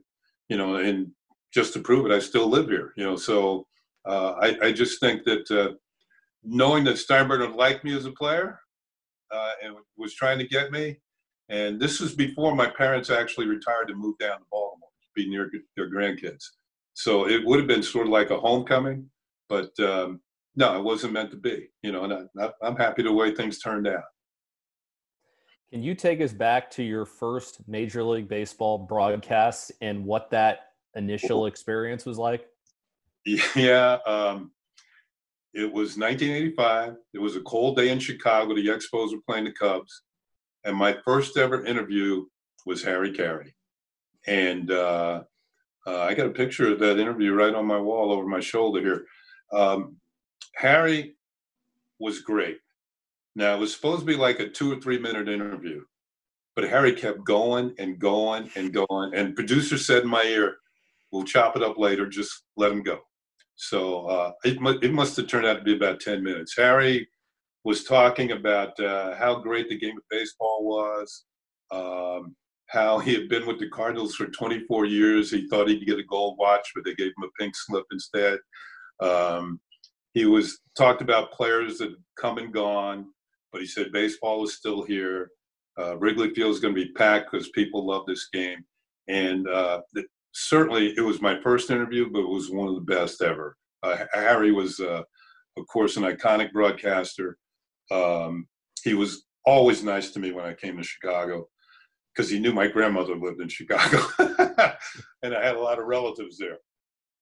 [0.47, 1.11] You know, and
[1.53, 2.93] just to prove it, I still live here.
[2.95, 3.67] You know, so
[4.05, 5.73] uh, I, I, just think that uh,
[6.43, 8.59] knowing that Steinbrenner liked me as a player
[9.33, 10.97] uh, and was trying to get me,
[11.49, 15.29] and this was before my parents actually retired and moved down to Baltimore to be
[15.29, 16.43] near their grandkids.
[16.93, 19.09] So it would have been sort of like a homecoming,
[19.49, 20.21] but um,
[20.55, 21.69] no, it wasn't meant to be.
[21.81, 24.03] You know, and I, I'm happy the way things turned out.
[25.71, 30.59] Can you take us back to your first Major League Baseball broadcast and what that
[30.93, 32.45] initial experience was like?
[33.55, 34.51] Yeah, um,
[35.53, 36.95] it was 1985.
[37.13, 38.55] It was a cold day in Chicago.
[38.55, 40.03] The Expos were playing the Cubs.
[40.65, 42.25] And my first ever interview
[42.65, 43.53] was Harry Caray.
[44.25, 45.23] And uh,
[45.85, 48.81] uh, I got a picture of that interview right on my wall over my shoulder
[48.81, 49.05] here.
[49.51, 49.97] Um,
[50.55, 51.15] Harry
[51.99, 52.59] was great.
[53.35, 55.83] Now, it was supposed to be like a two or three minute interview,
[56.55, 59.13] but Harry kept going and going and going.
[59.13, 60.57] And producer said in my ear,
[61.11, 63.01] We'll chop it up later, just let him go.
[63.55, 66.55] So uh, it, it must have turned out to be about 10 minutes.
[66.57, 67.07] Harry
[67.63, 71.25] was talking about uh, how great the game of baseball was,
[71.71, 72.35] um,
[72.67, 75.31] how he had been with the Cardinals for 24 years.
[75.31, 78.39] He thought he'd get a gold watch, but they gave him a pink slip instead.
[78.99, 79.59] Um,
[80.13, 83.07] he was talked about players that had come and gone,
[83.51, 85.29] but he said baseball is still here.
[85.79, 88.63] Uh, Wrigley Field is going to be packed because people love this game.
[89.07, 89.81] And uh,
[90.33, 93.55] certainly, it was my first interview, but it was one of the best ever.
[93.81, 95.01] Uh, Harry was, uh,
[95.57, 97.37] of course, an iconic broadcaster.
[97.91, 98.47] Um,
[98.83, 101.47] he was always nice to me when I came to Chicago
[102.13, 103.99] because he knew my grandmother lived in Chicago,
[105.23, 106.57] and I had a lot of relatives there.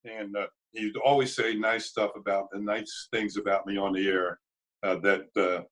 [0.04, 4.08] And uh, he'd always say nice stuff about and nice things about me on the
[4.08, 4.40] air
[4.84, 5.64] uh, that uh,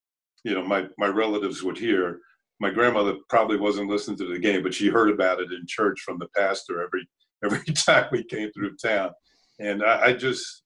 [0.43, 2.19] you know my my relatives would hear.
[2.61, 6.01] My grandmother probably wasn't listening to the game, but she heard about it in church
[6.01, 7.07] from the pastor every
[7.43, 9.11] every time we came through town.
[9.59, 10.63] And I, I just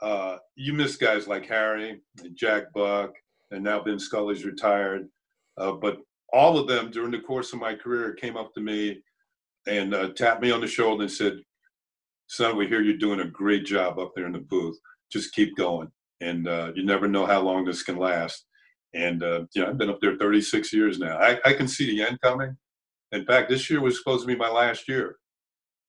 [0.00, 3.12] uh, you miss guys like Harry and Jack Buck,
[3.50, 5.08] and now Vin Scully's retired.
[5.56, 5.98] Uh, but
[6.32, 9.02] all of them during the course of my career came up to me
[9.66, 11.40] and uh, tapped me on the shoulder and said,
[12.28, 14.78] "Son, we hear you're doing a great job up there in the booth.
[15.10, 15.88] Just keep going,
[16.20, 18.44] and uh, you never know how long this can last."
[18.94, 21.18] And uh, know, I've been up there 36 years now.
[21.18, 22.56] I, I, can see the end coming.
[23.12, 25.16] In fact, this year was supposed to be my last year,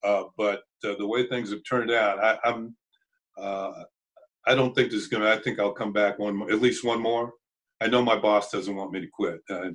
[0.04, 2.76] uh, but uh, the way things have turned out, I, am
[4.50, 6.84] I don't think this is going to, I think I'll come back one at least
[6.84, 7.34] one more.
[7.82, 9.42] I know my boss doesn't want me to quit.
[9.50, 9.74] Uh, a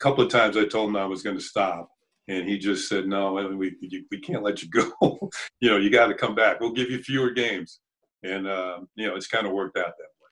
[0.00, 1.88] couple of times I told him I was going to stop,
[2.26, 3.76] and he just said, "No, we
[4.10, 4.68] we can't let you
[5.00, 5.30] go.
[5.60, 6.58] you know, you got to come back.
[6.58, 7.80] We'll give you fewer games."
[8.22, 10.28] And uh, you know, it's kind of worked out that way.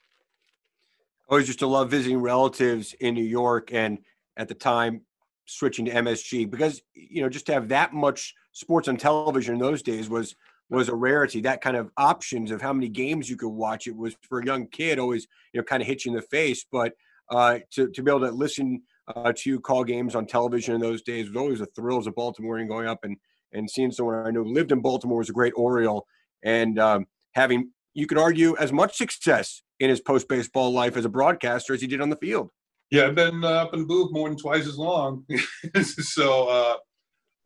[1.29, 3.99] Always used to love visiting relatives in New York, and
[4.37, 5.03] at the time
[5.47, 9.61] switching to MSG because you know just to have that much sports on television in
[9.61, 10.35] those days was
[10.71, 11.41] was a rarity.
[11.43, 14.47] That kind of options of how many games you could watch, it was for a
[14.47, 16.65] young kid always, you know, kind of hit you in the face.
[16.71, 16.95] But
[17.31, 18.83] uh, to, to be able to listen
[19.15, 22.07] uh, to you call games on television in those days was always a thrill as
[22.07, 23.17] a Baltimorean going up and,
[23.53, 26.07] and seeing someone I know lived in Baltimore was a great Oriole
[26.43, 31.05] and um, having, you could argue, as much success in his post baseball life as
[31.05, 32.51] a broadcaster as he did on the field.
[32.91, 35.25] Yeah, I've been up in booth more than twice as long.
[35.83, 36.77] so, uh,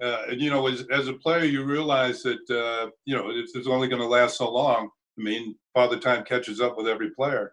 [0.02, 3.66] uh, you know, as, as a player, you realize that, uh, you know, it's, it's
[3.66, 4.90] only going to last so long.
[5.18, 7.52] I mean, Father Time catches up with every player.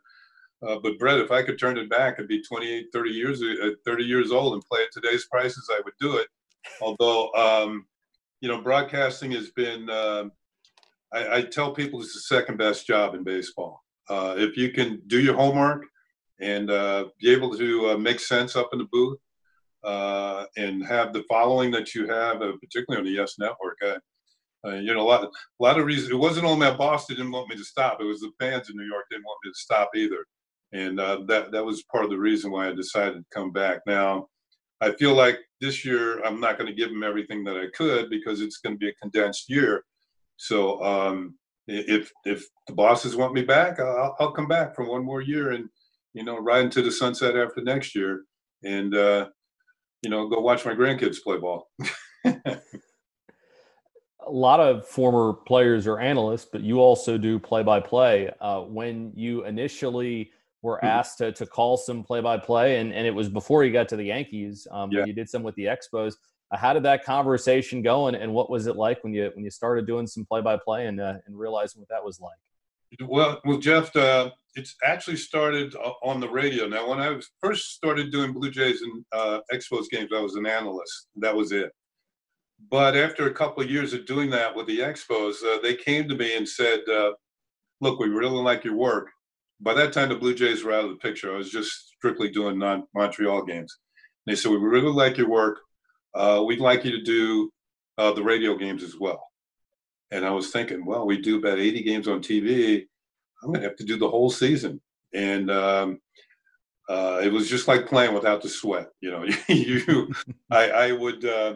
[0.66, 3.72] Uh, but Brett, if I could turn it back and be 28, 30 years, uh,
[3.86, 6.28] 30 years old and play at today's prices, I would do it.
[6.82, 7.86] Although, um,
[8.42, 10.26] you know, broadcasting has been, uh,
[11.14, 13.84] I, I, tell people it's the second best job in baseball.
[14.10, 15.86] Uh, if you can do your homework
[16.40, 19.20] and uh, be able to make sense up in the booth
[19.84, 23.78] and have the following that you have, particularly on the Yes Network,
[24.66, 25.30] uh, you know, a lot, a
[25.60, 26.12] lot of reasons.
[26.12, 28.00] It wasn't only my boss that didn't want me to stop.
[28.00, 30.26] It was the fans in New York didn't want me to stop either,
[30.72, 33.82] and uh, that that was part of the reason why I decided to come back.
[33.86, 34.28] Now,
[34.80, 38.10] I feel like this year I'm not going to give them everything that I could
[38.10, 39.84] because it's going to be a condensed year.
[40.38, 41.36] So um,
[41.68, 45.52] if if the bosses want me back, I'll, I'll come back for one more year
[45.52, 45.68] and
[46.14, 48.24] you know ride into the sunset after next year,
[48.64, 49.28] and uh,
[50.04, 51.70] you know go watch my grandkids play ball.
[52.26, 52.60] a
[54.30, 58.32] lot of former players are analysts, but you also do play by play.
[58.68, 60.32] When you initially
[60.62, 60.86] were mm-hmm.
[60.88, 63.88] asked to, to call some play by play, and and it was before you got
[63.90, 65.06] to the Yankees, um, yeah.
[65.06, 66.16] you did some with the Expos.
[66.52, 69.44] Uh, how did that conversation go, and, and what was it like when you when
[69.44, 72.38] you started doing some play by play and uh, and realizing what that was like?
[73.08, 76.68] Well, well, Jeff, uh, it's actually started on the radio.
[76.68, 80.46] Now, when I first started doing Blue Jays and uh, Expos games, I was an
[80.46, 81.08] analyst.
[81.16, 81.72] That was it.
[82.70, 86.08] But after a couple of years of doing that with the Expos, uh, they came
[86.08, 87.12] to me and said, uh,
[87.82, 89.10] "Look, we really like your work."
[89.60, 91.34] By that time, the Blue Jays were out of the picture.
[91.34, 93.78] I was just strictly doing non-Montreal games.
[94.26, 95.60] And they said, "We really like your work.
[96.14, 97.52] Uh, we'd like you to do
[97.98, 99.24] uh, the radio games as well."
[100.12, 102.86] And I was thinking, well, we do about 80 games on TV.
[103.44, 104.80] I'm going to have to do the whole season.
[105.14, 106.00] And um,
[106.90, 108.90] uh, it was just like playing without the sweat.
[109.02, 110.14] You know, you,
[110.50, 111.56] I, I would, uh,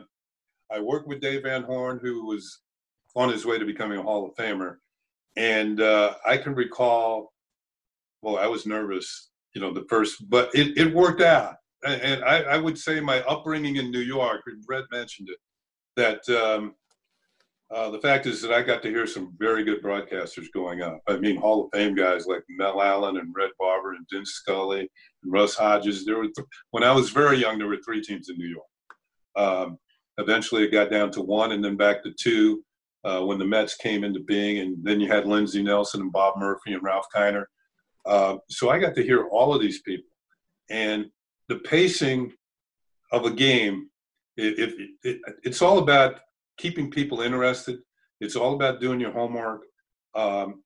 [0.72, 2.62] I worked with Dave Van Horne, who was
[3.16, 4.78] on his way to becoming a Hall of Famer.
[5.38, 7.34] And uh, I can recall,
[8.22, 11.56] well, I was nervous, you know, the first, but it, it worked out.
[11.86, 15.38] And I, I would say my upbringing in New York, Brett mentioned it,
[15.96, 16.76] that um,
[17.74, 21.00] uh, the fact is that I got to hear some very good broadcasters going up.
[21.08, 24.80] I mean, Hall of Fame guys like Mel Allen and Red Barber and Vin Scully
[24.80, 26.06] and Russ Hodges.
[26.06, 28.68] There were th- when I was very young, there were three teams in New York.
[29.36, 29.78] Um,
[30.20, 32.64] Eventually, it got down to one, and then back to two
[33.04, 36.38] uh, when the Mets came into being, and then you had Lindsey Nelson and Bob
[36.38, 37.46] Murphy and Ralph Kiner.
[38.06, 40.10] Uh, so I got to hear all of these people,
[40.72, 41.06] and
[41.50, 42.34] the pacing
[43.12, 43.90] of a game.
[44.38, 46.20] It, it, it, it's all about
[46.58, 47.80] keeping people interested.
[48.20, 49.62] It's all about doing your homework.
[50.16, 50.64] Um,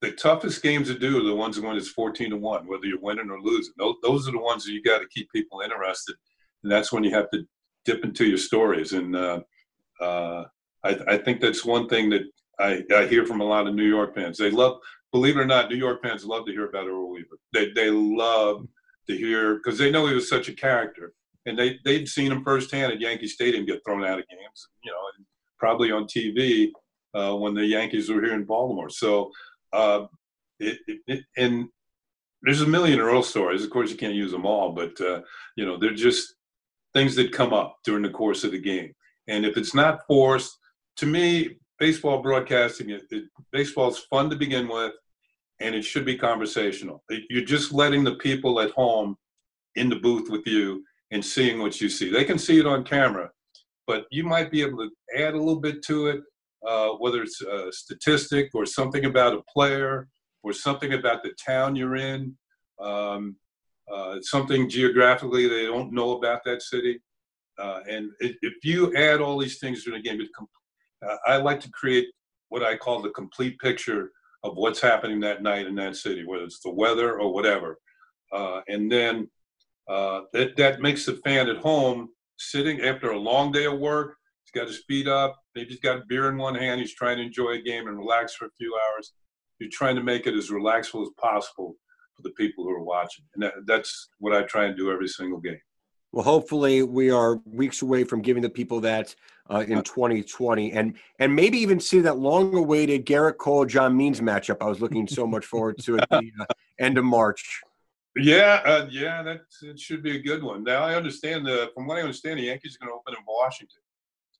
[0.00, 3.00] the toughest games to do are the ones when it's 14 to 1, whether you're
[3.00, 3.74] winning or losing.
[3.78, 6.14] Those, are the ones that you got to keep people interested.
[6.62, 7.44] And that's when you have to
[7.84, 8.92] dip into your stories.
[8.92, 9.40] And uh,
[10.00, 10.44] uh,
[10.84, 12.22] I, I, think that's one thing that
[12.60, 14.38] I, I, hear from a lot of New York fans.
[14.38, 14.78] They love,
[15.10, 17.38] believe it or not, New York fans love to hear about Earl Weaver.
[17.52, 18.66] They, they love
[19.08, 21.12] to hear, because they know he was such a character.
[21.46, 24.92] And they, they'd seen him firsthand at Yankee Stadium get thrown out of games, you
[24.92, 24.98] know,
[25.58, 26.70] probably on TV
[27.14, 28.90] uh, when the Yankees were here in Baltimore.
[28.90, 29.30] So,
[29.72, 30.06] uh,
[30.60, 31.68] it, it, it, and
[32.42, 33.64] there's a million Earl stories.
[33.64, 35.22] Of course, you can't use them all, but uh,
[35.56, 36.34] you know they're just
[36.94, 38.92] things that come up during the course of the game.
[39.28, 40.56] And if it's not forced,
[40.96, 44.92] to me, baseball broadcasting, it, it, baseball is fun to begin with,
[45.60, 47.04] and it should be conversational.
[47.28, 49.16] You're just letting the people at home
[49.74, 52.10] in the booth with you and seeing what you see.
[52.10, 53.30] They can see it on camera,
[53.88, 56.20] but you might be able to add a little bit to it,
[56.68, 60.06] uh, whether it's a statistic or something about a player
[60.42, 62.36] or something about the town you're in.
[62.78, 63.36] Um,
[63.92, 67.00] uh, something geographically they don't know about that city.
[67.58, 70.28] Uh, and it, if you add all these things to the game, it,
[71.26, 72.08] I like to create
[72.50, 74.12] what I call the complete picture
[74.44, 77.78] of what's happening that night in that city, whether it's the weather or whatever.
[78.30, 79.28] Uh, and then
[79.88, 84.16] uh, that, that makes the fan at home sitting after a long day of work.
[84.44, 85.36] He's got his feet up.
[85.54, 86.80] Maybe he's got beer in one hand.
[86.80, 89.12] He's trying to enjoy a game and relax for a few hours.
[89.58, 91.76] You're trying to make it as relaxful as possible
[92.14, 93.24] for the people who are watching.
[93.34, 95.60] And that, that's what I try and do every single game.
[96.12, 99.14] Well, hopefully, we are weeks away from giving the people that
[99.50, 104.56] uh, in 2020, and and maybe even see that long-awaited Gerrit Cole John Means matchup.
[104.62, 106.44] I was looking so much forward to at the uh,
[106.78, 107.60] end of March.
[108.18, 110.64] Yeah, uh, yeah, that it should be a good one.
[110.64, 113.24] Now I understand the from what I understand, the Yankees are going to open in
[113.26, 113.80] Washington,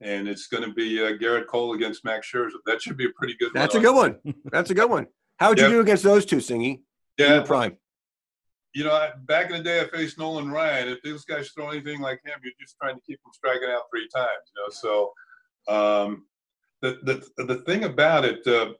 [0.00, 2.58] and it's going to be uh, Gerrit Cole against Max Scherzer.
[2.66, 3.54] That should be a pretty good.
[3.54, 3.62] One.
[3.62, 3.84] That's one.
[3.84, 4.34] a good one.
[4.46, 5.06] That's a good one.
[5.38, 6.80] How would you do against those two, Singy?
[7.16, 7.76] Yeah, prime.
[8.74, 10.88] You know, back in the day, I faced Nolan Ryan.
[10.88, 13.82] If these guys throw anything like him, you're just trying to keep them striking out
[13.92, 14.52] three times.
[14.54, 15.08] You know,
[15.68, 16.26] so um,
[16.82, 16.98] the
[17.36, 18.72] the the thing about it uh,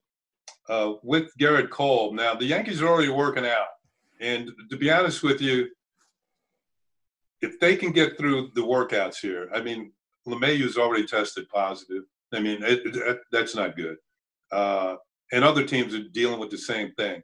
[0.68, 3.66] uh, with Gerrit Cole, now the Yankees are already working out
[4.20, 5.68] And to be honest with you,
[7.40, 9.92] if they can get through the workouts here, I mean,
[10.26, 12.02] LeMahieu's already tested positive.
[12.32, 13.96] I mean, it, it, that's not good.
[14.50, 14.96] Uh,
[15.32, 17.22] and other teams are dealing with the same thing.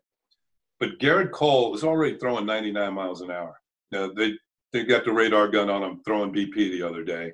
[0.81, 3.59] But Gerrit Cole was already throwing 99 miles an hour.
[3.91, 4.35] Now, they,
[4.73, 7.33] they got the radar gun on him throwing BP the other day.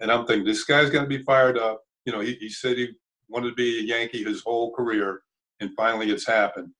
[0.00, 1.82] And I'm thinking, this guy's going to be fired up.
[2.04, 2.90] You know, he, he said he
[3.28, 5.22] wanted to be a Yankee his whole career,
[5.60, 6.70] and finally it's happened.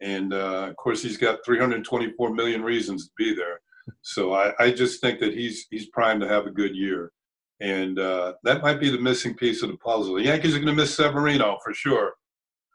[0.00, 3.60] And uh, of course, he's got 324 million reasons to be there.
[4.02, 7.12] So I, I just think that he's he's primed to have a good year,
[7.60, 10.14] and uh, that might be the missing piece of the puzzle.
[10.14, 12.14] The Yankees are going to miss Severino for sure,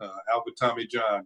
[0.01, 1.25] uh, Albert Tommy John,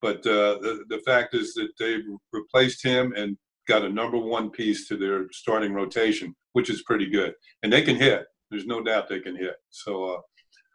[0.00, 3.36] but uh, the the fact is that they've replaced him and
[3.68, 7.82] got a number one piece to their starting rotation, which is pretty good, and they
[7.82, 8.24] can hit.
[8.50, 9.56] There's no doubt they can hit.
[9.70, 10.22] So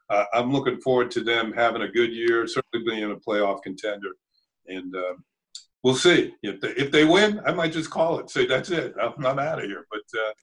[0.09, 4.09] uh, I'm looking forward to them having a good year, certainly being a playoff contender,
[4.67, 4.95] and.
[4.95, 5.15] Uh,
[5.83, 6.33] we'll see.
[6.43, 8.29] If they, if they win, I might just call it.
[8.29, 8.93] Say that's it.
[9.01, 9.85] I'm, I'm out of here.
[9.89, 10.33] But uh,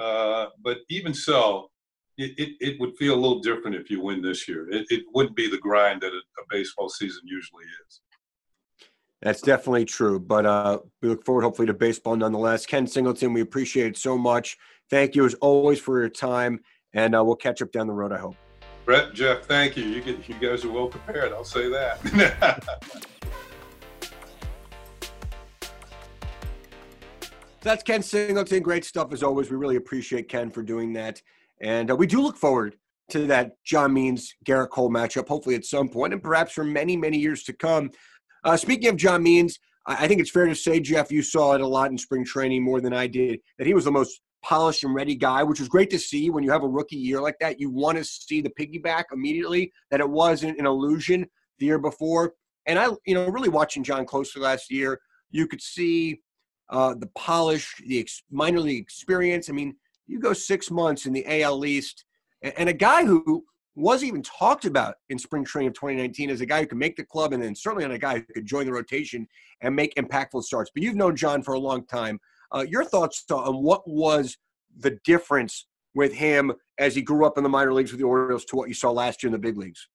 [0.00, 1.70] uh, but even so,
[2.16, 4.70] it, it, it, would feel a little different if you win this year.
[4.70, 8.00] It, it wouldn't be the grind that a, a, baseball season usually is.
[9.22, 10.18] That's definitely true.
[10.18, 12.66] But uh, we look forward, hopefully, to baseball nonetheless.
[12.66, 14.56] Ken Singleton, we appreciate it so much.
[14.88, 16.60] Thank you as always for your time,
[16.94, 18.12] and uh, we'll catch up down the road.
[18.12, 18.36] I hope.
[18.86, 19.84] Brett, Jeff, thank you.
[19.84, 21.32] You get, you guys are well prepared.
[21.32, 22.64] I'll say that.
[27.62, 28.62] That's Ken Singleton.
[28.62, 29.50] Great stuff as always.
[29.50, 31.20] We really appreciate Ken for doing that.
[31.60, 32.76] And uh, we do look forward
[33.10, 36.96] to that John Means Gerrit Cole matchup, hopefully at some point, and perhaps for many,
[36.96, 37.90] many years to come.
[38.44, 41.60] Uh, speaking of John Means, I think it's fair to say, Jeff, you saw it
[41.60, 44.84] a lot in spring training more than I did, that he was the most polished
[44.84, 47.36] and ready guy, which was great to see when you have a rookie year like
[47.40, 47.60] that.
[47.60, 51.26] You want to see the piggyback immediately, that it wasn't an illusion
[51.58, 52.34] the year before.
[52.64, 54.98] And I, you know, really watching John closely last year,
[55.30, 56.20] you could see
[56.70, 59.48] uh, the polish, the ex- minor league experience.
[59.48, 62.04] I mean, you go six months in the AL East,
[62.42, 63.44] and, and a guy who
[63.76, 66.96] was even talked about in spring training of 2019 as a guy who could make
[66.96, 69.26] the club, and then certainly on a guy who could join the rotation
[69.60, 70.70] and make impactful starts.
[70.74, 72.20] But you've known John for a long time.
[72.52, 74.36] Uh, your thoughts on what was
[74.78, 78.44] the difference with him as he grew up in the minor leagues with the Orioles
[78.46, 79.88] to what you saw last year in the big leagues?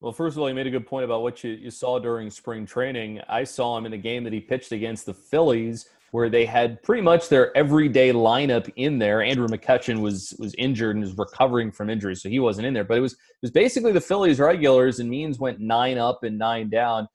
[0.00, 2.30] Well, first of all, you made a good point about what you, you saw during
[2.30, 3.20] spring training.
[3.28, 6.82] I saw him in a game that he pitched against the Phillies, where they had
[6.82, 9.22] pretty much their everyday lineup in there.
[9.22, 12.84] Andrew McCutchen was was injured and was recovering from injury, so he wasn't in there.
[12.84, 16.38] But it was it was basically the Phillies regulars, and Means went nine up and
[16.38, 17.08] nine down.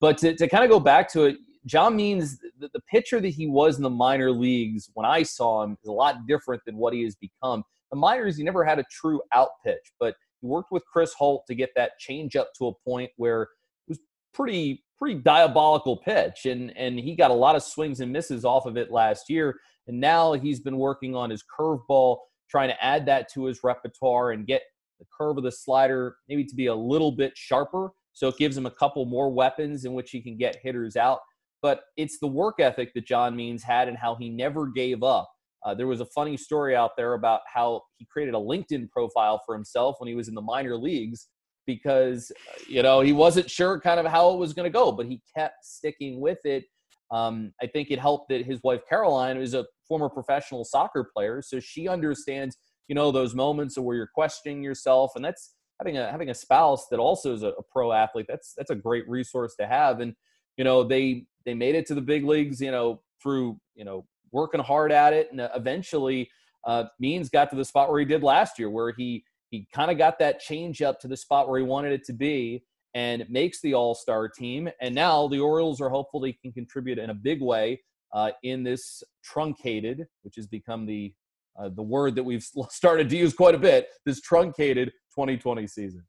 [0.00, 3.28] But to, to kind of go back to it, John Means, the, the pitcher that
[3.28, 6.76] he was in the minor leagues when I saw him is a lot different than
[6.76, 7.64] what he has become.
[7.90, 11.44] The minors, he never had a true out pitch, but he worked with Chris Holt
[11.46, 13.48] to get that change up to a point where it
[13.88, 13.98] was
[14.32, 18.66] pretty pretty diabolical pitch and and he got a lot of swings and misses off
[18.66, 19.58] of it last year
[19.88, 22.18] and now he's been working on his curveball
[22.50, 24.62] trying to add that to his repertoire and get
[24.98, 28.56] the curve of the slider maybe to be a little bit sharper so it gives
[28.56, 31.20] him a couple more weapons in which he can get hitters out.
[31.60, 35.30] But it's the work ethic that John Means had and how he never gave up
[35.66, 39.42] uh, there was a funny story out there about how he created a LinkedIn profile
[39.44, 41.26] for himself when he was in the minor leagues
[41.66, 44.92] because uh, you know he wasn't sure kind of how it was going to go,
[44.92, 46.64] but he kept sticking with it.
[47.10, 51.42] Um, I think it helped that his wife Caroline is a former professional soccer player,
[51.42, 52.56] so she understands
[52.86, 56.86] you know those moments where you're questioning yourself, and that's having a having a spouse
[56.92, 58.26] that also is a, a pro athlete.
[58.28, 60.14] That's that's a great resource to have, and
[60.56, 64.06] you know they they made it to the big leagues, you know through you know
[64.36, 66.30] working hard at it, and uh, eventually
[66.66, 69.90] uh, Means got to the spot where he did last year, where he he kind
[69.90, 72.62] of got that change up to the spot where he wanted it to be,
[72.94, 74.68] and makes the All Star team.
[74.80, 77.80] And now the Orioles are hopeful can contribute in a big way
[78.12, 81.14] uh, in this truncated, which has become the
[81.58, 86.04] uh, the word that we've started to use quite a bit, this truncated 2020 season.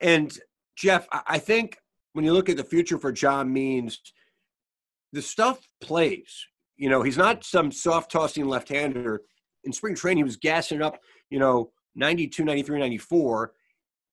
[0.00, 0.38] And
[0.76, 1.78] Jeff, I think
[2.12, 3.98] when you look at the future for John Means,
[5.12, 6.46] the stuff plays.
[6.76, 9.22] You know, he's not some soft tossing left hander.
[9.64, 10.98] In spring training, he was gassing up,
[11.30, 13.52] you know, 92, 93, 94.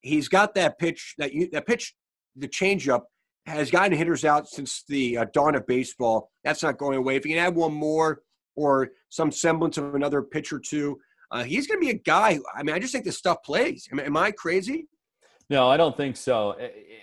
[0.00, 1.94] He's got that pitch, that, you, that pitch,
[2.36, 3.02] the changeup
[3.46, 6.30] has gotten hitters out since the uh, dawn of baseball.
[6.42, 7.16] That's not going away.
[7.16, 8.22] If he can add one more
[8.56, 10.98] or some semblance of another pitch or two,
[11.30, 12.38] uh, he's going to be a guy.
[12.54, 13.88] I mean, I just think this stuff plays.
[13.92, 14.88] Am I crazy?
[15.50, 16.56] No, I don't think so.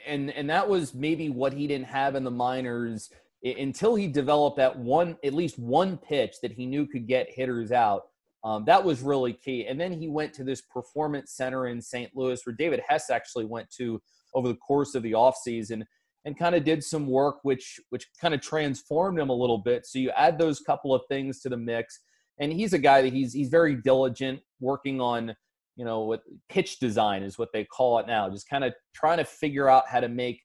[0.08, 3.12] And and that was maybe what he didn't have in the minors
[3.44, 7.72] until he developed that one, at least one pitch that he knew could get hitters
[7.72, 8.04] out.
[8.44, 9.68] Um, that was really key.
[9.68, 12.12] And then he went to this performance center in St.
[12.16, 14.02] Louis, where David Hess actually went to
[14.34, 15.84] over the course of the offseason.
[16.26, 19.86] and kind of did some work which which kind of transformed him a little bit.
[19.86, 22.00] So you add those couple of things to the mix,
[22.40, 25.36] and he's a guy that he's he's very diligent working on
[25.76, 29.18] you know what pitch design is what they call it now just kind of trying
[29.18, 30.42] to figure out how to make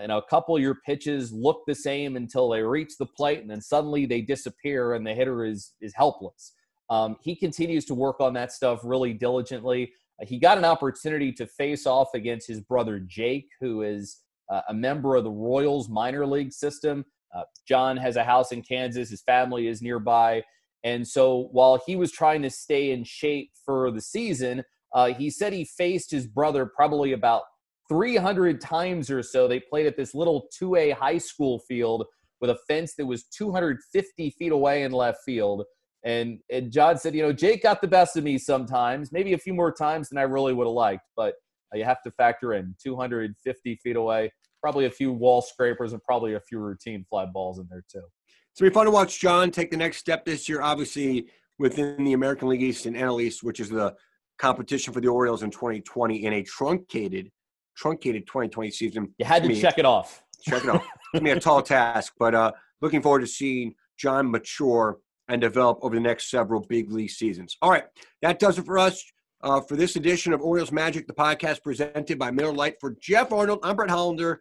[0.00, 3.40] you know a couple of your pitches look the same until they reach the plate
[3.40, 6.52] and then suddenly they disappear and the hitter is is helpless.
[6.88, 9.92] Um, he continues to work on that stuff really diligently.
[10.20, 14.18] Uh, he got an opportunity to face off against his brother jake who is
[14.50, 17.04] uh, a member of the royals minor league system.
[17.34, 19.10] Uh, john has a house in kansas.
[19.10, 20.42] His family is nearby.
[20.84, 24.62] And so while he was trying to stay in shape for the season,
[24.94, 27.42] uh, he said he faced his brother probably about
[27.88, 29.46] 300 times or so.
[29.46, 32.04] They played at this little 2A high school field
[32.40, 35.64] with a fence that was 250 feet away in left field.
[36.04, 39.38] And, and John said, you know, Jake got the best of me sometimes, maybe a
[39.38, 41.34] few more times than I really would have liked, but
[41.74, 44.30] uh, you have to factor in 250 feet away,
[44.62, 48.02] probably a few wall scrapers and probably a few routine fly balls in there too.
[48.50, 51.26] It's to be fun to watch John take the next step this year, obviously
[51.58, 53.94] within the American League East and NL East, which is the
[54.38, 57.30] competition for the Orioles in 2020 in a truncated,
[57.76, 59.14] truncated 2020 season.
[59.18, 60.22] You had to me, check it off.
[60.42, 60.86] Check it off.
[61.14, 64.98] it's me a tall task, but uh, looking forward to seeing John mature
[65.28, 67.56] and develop over the next several big league seasons.
[67.62, 67.84] All right,
[68.22, 69.04] that does it for us.
[69.42, 72.80] Uh, for this edition of Orioles Magic, the podcast presented by Miller Lite.
[72.80, 74.40] For Jeff Arnold, I'm Brett Hollander.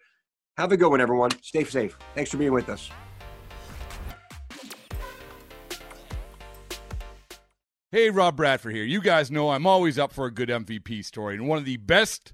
[0.57, 1.31] Have a good one, everyone.
[1.41, 1.97] Stay safe.
[2.15, 2.89] Thanks for being with us.
[7.91, 8.83] Hey, Rob Bradford here.
[8.83, 11.77] You guys know I'm always up for a good MVP story, and one of the
[11.77, 12.33] best